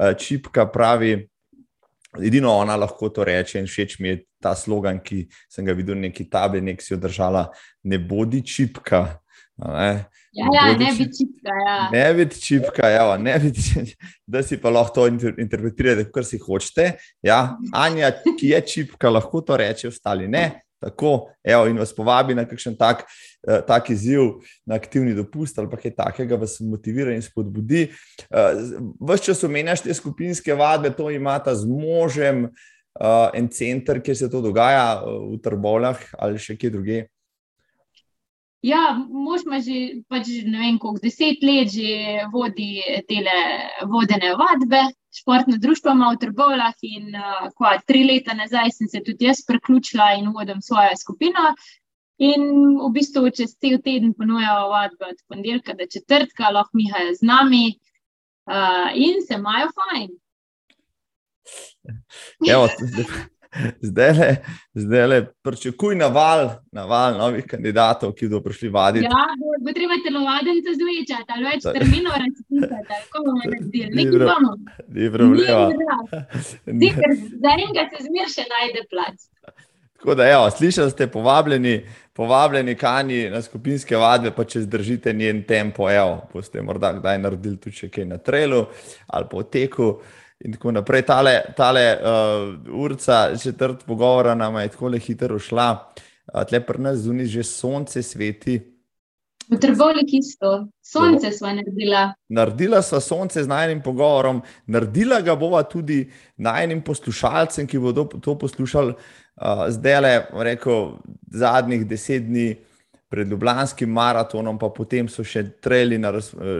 [0.00, 1.28] eh, Čipka pravi,
[2.22, 5.98] edino ona lahko to reče in všeč mi je ta slogan, ki sem ga videl
[5.98, 7.48] neki tabli, nek si jo držala,
[7.84, 9.06] ne bodi Čipka.
[9.56, 10.04] Ne?
[10.36, 11.54] Ja, ja, ne biti čipka.
[11.66, 11.90] Ja.
[11.92, 13.96] Ne biti čipka, ja, ne biti,
[14.32, 16.92] da si pa lahko to interpretirate, kar si hočete.
[17.24, 17.56] Ja.
[17.72, 20.60] Anja, ki je čipka, lahko to reče, ostali ne.
[20.82, 23.06] Tako, evo, in vas povabi na kakšen tak,
[23.48, 27.86] uh, tak izziv, na aktivni dopust ali kaj takega, vas motivira in spodbudi.
[28.28, 32.50] Uh, Ves čas omenjaš te skupinske vadbe, to imata z možem,
[33.00, 37.06] uh, en center, kjer se to dogaja uh, v Trbovljah ali še kje drugje.
[38.64, 43.20] Ja, mož ima že pač, ne vem, koliko deset let že vodi te
[43.86, 44.80] vodene vadbe,
[45.14, 46.74] športno društvo ima v Trbovlah.
[46.82, 51.52] In uh, kva, tri leta nazaj sem se tudi jaz priključila in vodim svojo skupino.
[52.18, 52.42] In
[52.80, 57.66] v bistvu čez cel teden ponujajo vadbe od ponedeljka do četrtka, lahko mihajo z nami
[58.48, 60.08] uh, in se imajo fajn.
[62.48, 62.68] Evo,
[63.88, 64.36] zdaj le,
[64.74, 69.04] zdaj le, pričakuj na val, na val novih kandidatov, ki bodo prišli vaditi.
[69.04, 73.92] Ja, bo, bo treba telovadence zvečati, ali več terminov razpisati, kako bomo naredili.
[74.00, 74.56] Nekaj bomo.
[74.88, 75.70] Ni problema.
[77.42, 79.30] Za enega se zmer še najde plac.
[79.96, 85.42] Tako da, evo, slišali ste, povabljeni, povabljeni kanji na skupinske vadbe, pa če zdržite njen
[85.48, 88.66] tempo, evo, boste morda kdaj naredili tudi kaj na trelu
[89.06, 89.96] ali po teku
[90.44, 91.02] in tako naprej.
[91.06, 95.92] Tale, tale uh, urca, četrt pogovora nam je tako le hitro šla.
[96.34, 98.60] Uh, tle pri nas zunaj že sonce sveti.
[99.46, 102.14] V Trbovnik isto, sonce smo naredila.
[102.28, 108.34] Naredila smo sonce z najnim pogovorom, naredila ga bova tudi najnim poslušalcem, ki bodo to
[108.38, 110.96] poslušali uh, zdaj le, rekel,
[111.30, 112.56] zadnjih deset dni
[113.08, 116.10] pred Ljubljanskim maratonom, pa potem so še treli na,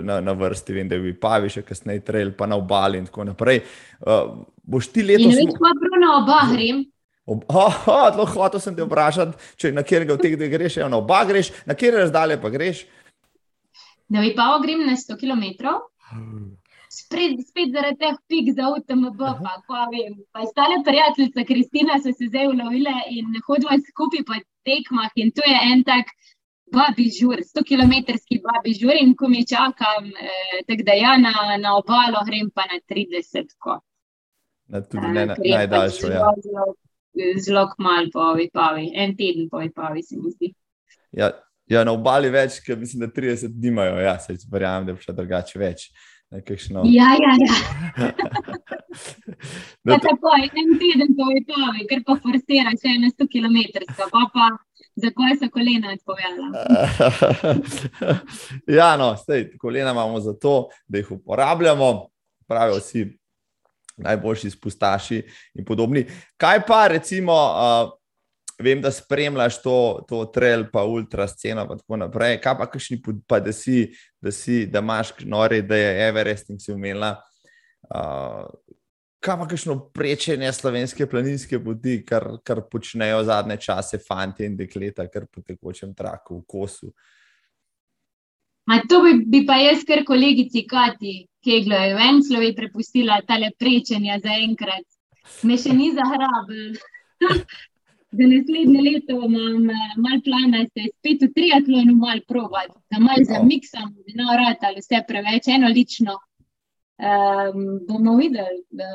[0.03, 3.27] na, na vrsti, vem, da bi Pavi še kasneje treli, pa na obali in tako
[3.27, 3.65] naprej.
[4.01, 5.33] Uh, boš ti letos?
[5.33, 6.85] Ne vem, kako na oba grem.
[7.27, 11.25] Zelo hotel sem te vprašati, če na katerega od teh dveh greš, ja, na oba
[11.27, 12.87] greš, na katere razdalje pa greš.
[14.15, 15.43] Na Vipav grem na 100 km.
[16.97, 20.15] Spred, spet zaradi teh pik za UTMB, pa, pa vem.
[20.31, 25.43] Pa stale prijateljica Kristina so se zdaj ulovile in hodimo skupaj po tekmah in to
[25.43, 26.15] je en tak
[26.73, 27.93] babi žur, 100 km
[28.43, 32.67] babi žur in ko mi čakam, eh, tako da ja, na, na obalo grem pa
[32.71, 33.55] na 30.
[33.59, 33.81] Ko.
[34.69, 36.13] Na tudi ne, na, pač najdaljšo.
[36.13, 36.33] Ja.
[37.41, 40.53] zelo malo po Vipavi, en teden po Vipavi, se mi zdi.
[41.13, 41.31] Ja,
[41.67, 45.07] ja, na obali več, ker mislim, da 30 dni imajo, ja, se verjamem, da je
[45.07, 45.89] še drugače več.
[46.35, 46.83] Nekakšno...
[46.91, 47.57] Ja, ja, ja.
[49.87, 54.27] da, tako je, en teden po Vipavi, ker pa forsira še eno 100 km, pa
[54.35, 54.51] pa.
[54.97, 56.49] Zakaj so kolena odpovedala?
[58.79, 62.09] ja, no, stej, kolena imamo zato, da jih uporabljamo,
[62.49, 63.05] pravijo vsi
[63.97, 65.23] najboljši spustaši
[65.55, 66.07] in podobni.
[66.37, 67.93] Kaj pa, recimo, uh,
[68.59, 72.41] vem, da spremljaš to, to trail, pa ultra sceno, in tako naprej.
[72.41, 73.91] Kaj pa, kakšni pa, da si,
[74.21, 77.17] da si, da imaš nore, da je Everest in si umela.
[77.91, 78.49] Uh,
[79.27, 85.09] kaj pa, kakšno prečenje slovenske planinske poti, kar, kar počnejo zadnje čase, fanti in dekleta,
[85.11, 86.93] kar po tekočem traku v kosu.
[88.67, 93.21] Ma to bi, bi pa jaz, kar kolegici Kati, ki je v enem slovi prepustila
[93.27, 94.87] tale prečenja za enkrat.
[95.47, 96.75] Me še ni zahrabil.
[98.17, 102.99] za naslednje leto imam eh, malo plana, da se spet v triatlonu malo provadi, da
[102.99, 106.19] malo zamiksam, da ne vrata vse preveč, eno lično.
[106.97, 108.87] Um, bomo videli, da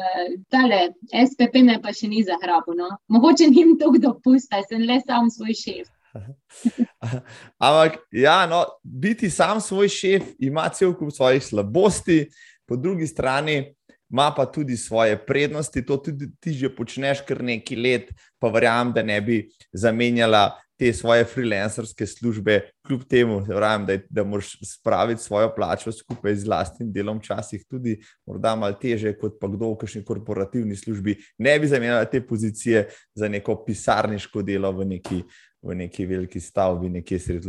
[0.50, 2.80] tale SPP me pa še ni zahrabil.
[2.80, 2.90] No?
[3.14, 5.92] Mogoče jim to dopusta, sem le sam svoj šef.
[7.66, 12.26] Ampak, ja, no, biti sam svoj šef ima cel kup svojih slabosti,
[12.72, 13.76] po drugi strani
[14.12, 15.86] ima pa tudi svoje prednosti.
[15.86, 20.52] To tudi ti že počneš kar nekaj let, pa verjamem, da ne bi zamenjala
[20.82, 22.56] te svoje freelancerske službe,
[22.88, 28.00] kljub temu, verjamem, da, da moraš spraviti svojo plačo skupaj z vlastnim delom, včasih tudi
[28.26, 31.20] morda malo teže, kot pa kdo v kakšni korporativni službi.
[31.38, 35.24] Ne bi zamenjala te pozicije za neko pisarniško delo v neki
[35.62, 37.48] v neki veliki stavbi, nekje sredi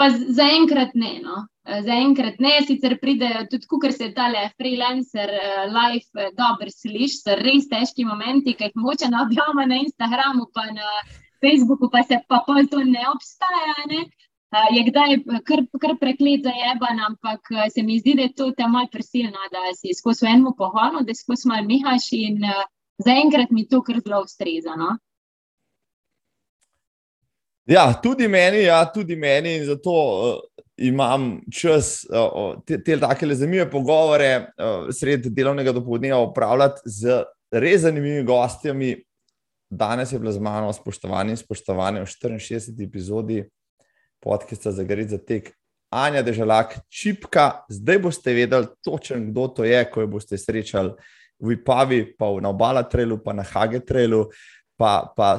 [0.00, 0.32] Ljubljana.
[0.34, 1.20] Zaenkrat ne.
[1.22, 1.46] No.
[1.84, 7.22] Zaenkrat ne, sicer pridejo tudi, ker se ta le freelancer, uh, life, uh, dobro sliši,
[7.22, 10.86] so res težki momenti, ki jih moče nabijamo na Instagramu, pa na
[11.42, 13.74] Facebooku, pa se pa pol to ne obstaja.
[13.90, 14.04] Ne?
[14.72, 18.68] Je kdaj kar, kar preklet za jeban, ampak se mi zdi, da je to te
[18.68, 22.38] malo prisilno, da si skozi eno pohvalno, da si skozi malo mihaš in
[23.02, 24.78] zaenkrat mi to kar zelo ustreza.
[24.78, 24.94] No?
[27.66, 33.26] Ja, tudi meni, ja, tudi meni in zato uh, imam čas uh, te, te tako
[33.34, 38.94] zanimive pogovore uh, sredi delovnega dopoledneva upravljati z res zanimivimi gostjami.
[39.70, 42.84] Danes je bila z mano, spoštovani in spoštovane, v 64.
[42.86, 43.42] epizodi
[44.22, 45.50] podcasta za Gari za tek.
[45.90, 50.94] Anja Deželak, čipka, zdaj boste vedeli točen, kdo to je, ko jo boste srečali
[51.38, 54.26] v Ipavi, pa na obala trailu, pa na Hage trailu,
[54.78, 55.38] pa, pa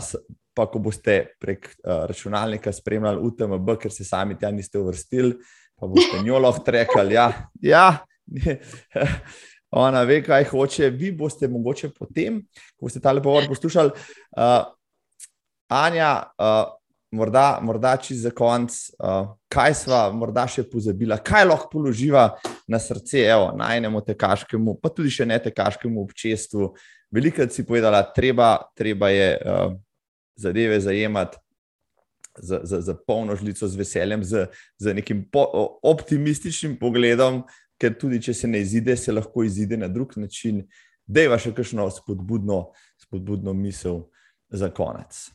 [0.58, 5.36] pa ko boste prek uh, računalnika spremljali UTMB, ker se sami tam niste uvrstili,
[5.78, 7.30] pa boste njo lahko rekli, ja,
[7.62, 7.90] ja.
[9.78, 12.40] Ona ve, kaj hoče, vi boste mogoče potem,
[12.78, 13.92] ko boste ta lepo poslušali.
[14.32, 14.64] Uh,
[15.68, 16.78] Anja, uh,
[17.12, 22.30] morda, morda čez za konc, uh, kaj sva morda še pozabila, kaj lahko položiva
[22.68, 26.72] na srce, evo, najnemu tekaškemu, pa tudi še ne tekaškemu občestvu.
[27.12, 29.76] Veliko si povedala, treba, treba je uh,
[30.38, 31.38] zadeve zajemati
[32.38, 34.47] z, z, z polno žlico, z veseljem, z,
[34.77, 35.45] z nekim po,
[35.84, 37.43] optimističnim pogledom,
[37.81, 40.65] ker tudi če se ne izide, se lahko izide na drug način.
[41.07, 44.01] Da je vaša kakšno spodbudno, spodbudno misel
[44.49, 45.30] za konec.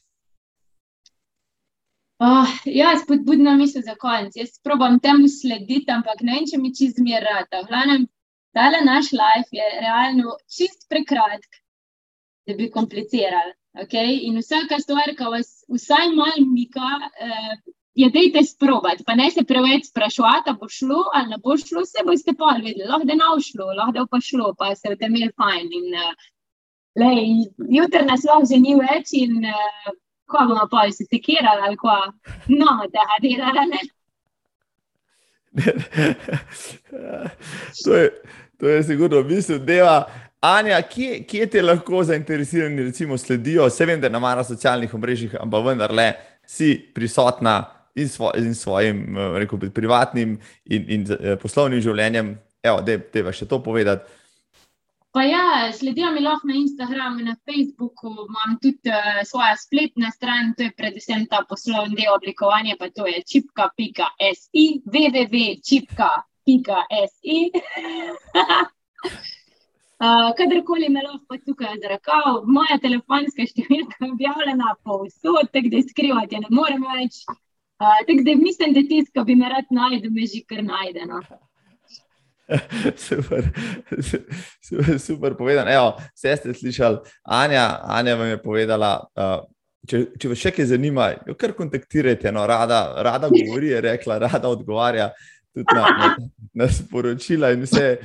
[2.22, 4.36] Oh, ja, spodbudna misel za konec.
[4.36, 7.64] Jaz probujem temu slediti, ampak ne vem, če mi čez zmerata.
[7.70, 8.04] Glavnem,
[8.54, 11.58] tale naš life je realno čist prekratk,
[12.46, 13.56] da bi komplicirali.
[13.72, 14.20] Okay?
[14.28, 16.90] In vsaka stvar, ki vas vsaj malo mika,
[17.20, 17.54] eh,
[17.94, 19.04] je dejte sprobati.
[19.04, 22.56] Pa ne se preveč sprašovati, ali bo šlo ali ne bo šlo, vse boste pa
[22.56, 22.88] videli.
[22.88, 25.68] Lahko da ne bo šlo, lahko da bo šlo, pa se boste imeli fajn.
[25.80, 26.14] In, eh,
[27.72, 29.90] Jutri nas lahko že ni več in eh,
[30.28, 31.88] ko bomo pa se tekirali ali ko
[32.48, 33.80] no, tega delali.
[37.84, 38.10] to je,
[38.60, 40.06] je sigurno, mislim, da
[40.42, 43.68] Anja, kje, kje te lahko zainteresirani recimo, sledijo?
[43.70, 46.06] Vse vem, da na mara socialnih omrežjih, ampak vendarle
[46.46, 47.60] si prisotna
[47.94, 52.34] in, svo, in svojim eh, rekel, privatnim in, in eh, poslovnim življenjem.
[52.62, 54.02] Evo, da te še to povedati.
[55.14, 60.54] Pa ja, sledijo mi lahko na Instagramu, na Facebooku, imam tudi uh, svojo spletno stran,
[60.56, 66.08] to je predvsem ta poslovni del oblikovanja, pa to je čipka.si, www.čipka.si.
[70.02, 76.40] Uh, kadarkoli me lahko tukaj zrakav, moja telefonska številka je objavljena povsod, tako da skrivati
[76.42, 77.20] ne morem več.
[77.30, 81.06] Uh, tako da mislim, da tisto, ki bi me rad najdel, me že kar najde.
[81.06, 81.20] No.
[83.06, 83.46] super,
[84.02, 85.70] super, super povedano.
[85.70, 88.90] Evo, vse ste slišali, Anja, Anja vam je povedala.
[89.14, 89.36] Uh,
[89.86, 92.34] če, če vas še kaj zanima, jo kar kontaktirajte.
[92.34, 95.12] No, rada, rada govori, je rekla, rada odgovarja
[95.54, 96.16] tudi na, na,
[96.54, 97.98] na sporočila in vse,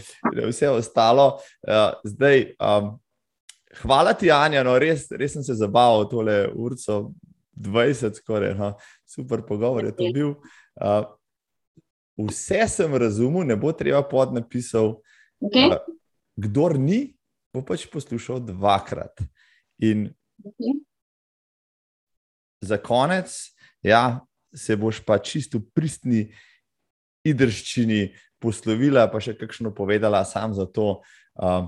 [0.48, 1.40] vse ostalo.
[1.64, 2.94] Uh, zdaj, um,
[3.82, 7.14] hvala ti, Anja, no, res, res sem se zabaval tole urco
[7.56, 8.56] 20, skoraj.
[8.58, 8.74] No,
[9.08, 10.34] super pogovor je to bil.
[10.76, 11.06] Uh,
[12.28, 14.98] vse sem razumel, ne bo treba pod napisal.
[15.42, 15.72] Okay.
[15.72, 15.80] Uh,
[16.38, 17.16] kdor ni,
[17.54, 19.24] bo pač poslušal dvakrat.
[19.82, 20.10] In
[20.44, 20.80] okay.
[22.62, 23.32] za konec,
[23.86, 24.20] ja,
[24.56, 26.32] se boš pa čisto pristni
[27.32, 28.02] idrščini
[28.44, 31.02] poslovila, pa še kakšno povedala, sam za to.
[31.36, 31.68] Uh,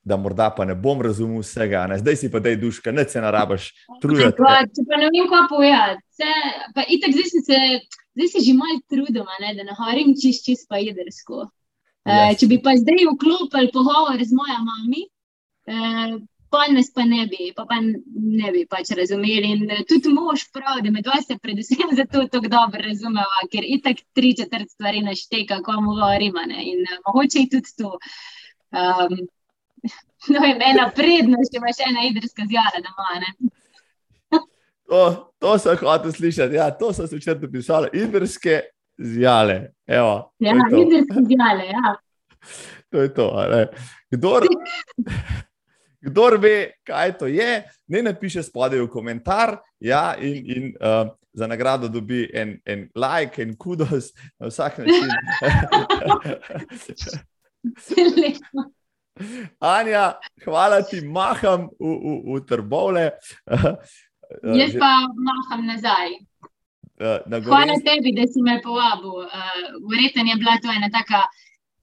[0.00, 1.98] Da, morda pa ne bom razumel vsega, ne?
[2.00, 3.66] zdaj si pa dej duška, ne se narabaš
[4.00, 4.32] truditi.
[4.32, 6.30] Če pa ne vem, kako povedati,
[6.72, 7.58] pa itak zdaj si se
[8.14, 9.24] zdaj se že malo trudim,
[9.56, 11.48] da ne horim čist, čist pa jedrsko.
[12.08, 15.02] Uh, če bi pa zdaj vklopil pogovor z mojo mami,
[15.68, 16.16] uh,
[16.50, 19.54] pa nas pa ne bi, pa, pa ne bi pač razumeli.
[19.54, 23.66] In uh, tudi mož prav, da med vas je predvsem zato tako dobro razumeva, ker
[23.66, 26.46] itak tri četrt stvari našteka, ko mu govorimo.
[26.50, 27.98] In uh, mogoče je tudi to.
[28.70, 29.20] Um,
[30.28, 33.08] No, je ena prednost, če imaš ena idrska zjara doma.
[34.90, 35.00] To,
[35.38, 36.56] to sem hotel slišati.
[36.58, 37.84] Ja, to sem se včeraj napisal.
[37.94, 38.56] Idrske
[38.98, 39.54] zjale.
[39.86, 41.68] Evo, ja, idrske zjale.
[41.70, 41.92] Ja.
[42.90, 43.28] To je to.
[44.10, 44.48] Kdor,
[46.04, 49.58] kdor ve, kaj to je, ne napiše spodaj v komentar.
[49.80, 55.10] Ja, in, in uh, za nagrado dobi en, en like, en kudos na vsak način.
[59.60, 60.14] Anja,
[60.44, 63.10] hvala ti, maham v, v, v trbole.
[63.50, 63.74] Uh,
[64.56, 66.16] Jaz pa maham nazaj.
[67.00, 69.24] Uh, Hvala tebi, da si me povabil.
[69.28, 69.28] Uh,
[69.90, 71.24] Verjetno je bila to ena taka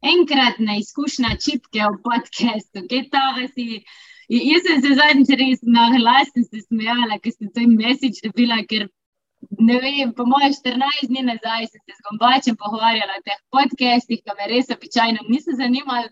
[0.02, 2.84] enkratna izkušnja čipke v podkastu.
[4.28, 8.90] Jaz sem se zadnjič res na glas se smejala, ker ste to mesič dobila, ker
[9.60, 14.22] ne vem, po mojem 14 dni nazaj sem se z gombačem pogovarjala o teh podcastih,
[14.24, 16.10] ki me res običajno niso zanimali.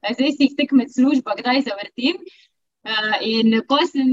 [0.00, 2.22] Zdaj si jih tek med službo, kdaj zavrtim.
[3.26, 4.08] In ko sem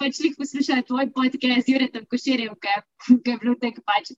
[0.00, 4.10] pač jih poslušala tvoj podcast z Juretom Koširjem, ki je bil tek pač.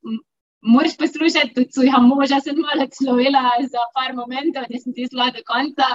[0.63, 3.43] Moraš poslušati tudi svoja moža, sem malo človela
[3.73, 5.89] za par momentov, da sem ti šla do konca,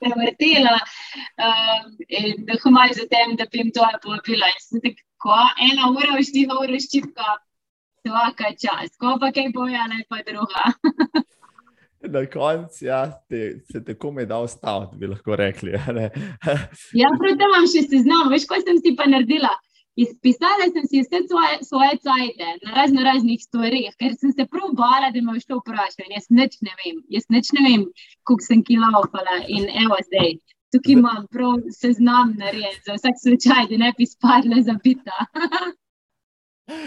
[0.00, 4.48] da je vrtela um, in da hvala za tem, da bi jim to povabila.
[4.54, 7.38] In sem tako, ena ura, štiri ure, ščipka,
[8.06, 10.64] svaka čas, ko pa kaj bojala, pa druga.
[12.08, 15.70] na koncu ja, te, se te kome da ustaviti, bi lahko rekli.
[17.00, 19.52] ja, prav tam imam še seznam, veš, kaj sem si pa naredila.
[19.96, 24.74] Izpisala sem si vse svoje, svoje cajte na razno raznih stvarih, ker sem se prav
[24.80, 26.10] bala, da me boš to vprašal.
[26.16, 27.86] Jaz neč ne vem, jaz neč ne vem,
[28.28, 30.36] koliko sem kilovala in evo zdaj.
[30.74, 35.16] Tukaj imam prav seznam narejen za vsak slučaj, da ne bi spadla zabita.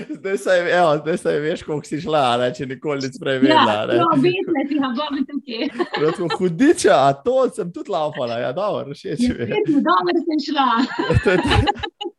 [0.10, 3.24] Zdaj se je, evo, zdaj se je veš, koliko si šla, ne, če nikoli nisem
[3.24, 3.76] prej vedela.
[3.96, 5.70] Ja, no, videla si, da bom tukaj.
[5.96, 9.56] Tako hudiča, a to sem tudi laufala, ja, dobro, še če veš.
[9.56, 10.70] Ja, dobro sem šla.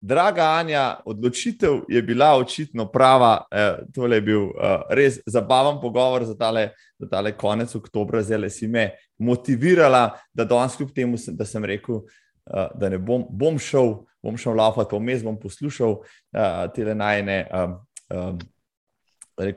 [0.00, 3.44] Draga Anja, odločitev je bila očitno prava.
[3.50, 6.68] Eh, tole je bil eh, res zabaven pogovor za tale,
[6.98, 8.22] za tale konec oktobra.
[8.22, 13.24] Zdaj si me motivirala, da danes kljub temu, da sem rekel, uh, da ne bom,
[13.30, 17.74] bom šel, bom šel laufati, vmes bom poslušal uh, te najne um,
[18.14, 18.38] um,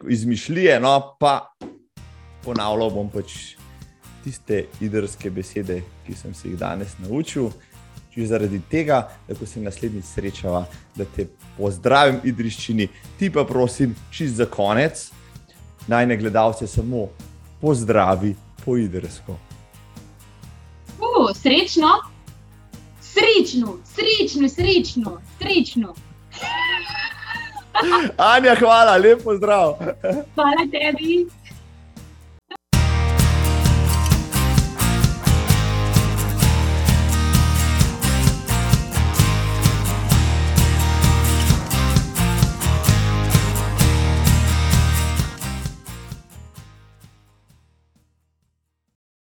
[0.09, 1.51] izmišljije, no pa
[2.43, 3.53] ponavljal bom pač
[4.23, 7.51] tiste idrske besede, ki sem se jih danes naučil.
[8.12, 10.66] Če zaradi tega, da ko se naslednjič srečava,
[10.96, 12.90] da te pozdravim, idriščini,
[13.20, 15.06] ti pa prosim, čist za konec,
[15.88, 17.08] naj ne gledalce samo
[17.62, 18.36] pozdravi
[18.66, 19.38] po idrsko.
[21.00, 22.12] Uh, srečno!
[23.02, 25.96] Srečno, srečno, srečno, srečno.
[28.18, 29.76] Anja, hvala, lepo zdrav.
[30.36, 31.28] Hvala tebi.